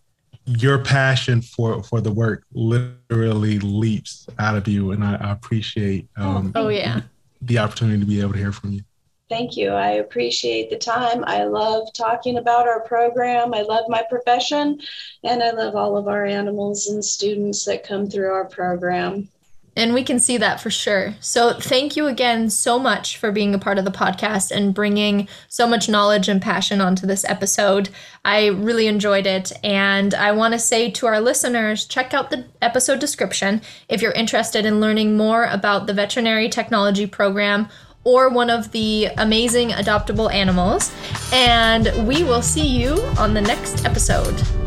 your 0.47 0.79
passion 0.79 1.41
for 1.41 1.83
for 1.83 2.01
the 2.01 2.13
work 2.13 2.45
literally 2.53 3.59
leaps 3.61 4.27
out 4.39 4.57
of 4.57 4.69
you, 4.69 4.93
and 4.93 5.03
I, 5.03 5.15
I 5.15 5.33
appreciate. 5.33 6.07
Um, 6.17 6.53
oh 6.55 6.69
yeah. 6.69 7.01
The 7.41 7.59
opportunity 7.59 8.01
to 8.01 8.07
be 8.07 8.21
able 8.21 8.33
to 8.33 8.39
hear 8.39 8.53
from 8.53 8.73
you. 8.73 8.83
Thank 9.31 9.57
you. 9.57 9.71
I 9.71 9.93
appreciate 9.93 10.69
the 10.69 10.77
time. 10.77 11.25
I 11.27 11.45
love 11.45 11.89
talking 11.95 12.37
about 12.37 12.69
our 12.69 12.81
program. 12.81 13.55
I 13.55 13.63
love 13.63 13.87
my 13.89 14.05
profession, 14.09 14.81
and 15.23 15.43
I 15.43 15.51
love 15.51 15.75
all 15.75 15.97
of 15.97 16.09
our 16.09 16.27
animals 16.27 16.89
and 16.89 17.03
students 17.05 17.65
that 17.65 17.87
come 17.87 18.09
through 18.09 18.31
our 18.31 18.45
program. 18.45 19.31
And 19.77 19.93
we 19.93 20.05
can 20.05 20.21
see 20.21 20.37
that 20.37 20.61
for 20.61 20.71
sure. 20.71 21.15
So, 21.21 21.55
thank 21.55 21.97
you 21.97 22.07
again 22.07 22.49
so 22.51 22.79
much 22.79 23.17
for 23.17 23.33
being 23.33 23.55
a 23.55 23.59
part 23.59 23.79
of 23.79 23.85
the 23.85 23.91
podcast 23.91 24.51
and 24.51 24.75
bringing 24.75 25.29
so 25.49 25.67
much 25.67 25.89
knowledge 25.89 26.29
and 26.29 26.41
passion 26.41 26.81
onto 26.81 27.07
this 27.07 27.25
episode. 27.25 27.89
I 28.25 28.47
really 28.47 28.87
enjoyed 28.87 29.27
it. 29.27 29.53
And 29.65 30.15
I 30.15 30.33
want 30.33 30.55
to 30.55 30.59
say 30.59 30.91
to 30.93 31.07
our 31.07 31.21
listeners 31.21 31.87
check 31.87 32.15
out 32.15 32.31
the 32.31 32.45
episode 32.63 33.01
description 33.01 33.63
if 33.89 34.01
you're 34.01 34.13
interested 34.13 34.65
in 34.65 34.81
learning 34.81 35.17
more 35.17 35.45
about 35.45 35.87
the 35.87 35.95
veterinary 35.95 36.49
technology 36.49 37.07
program 37.07 37.69
or 38.05 38.29
one 38.29 38.51
of 38.51 38.71
the 38.73 39.07
amazing 39.19 39.71
adoptable 39.71 40.33
animals. 40.33 40.93
And 41.33 42.07
we 42.07 42.23
will 42.23 42.43
see 42.43 42.67
you 42.67 43.01
on 43.19 43.35
the 43.35 43.41
next 43.41 43.85
episode. 43.85 44.64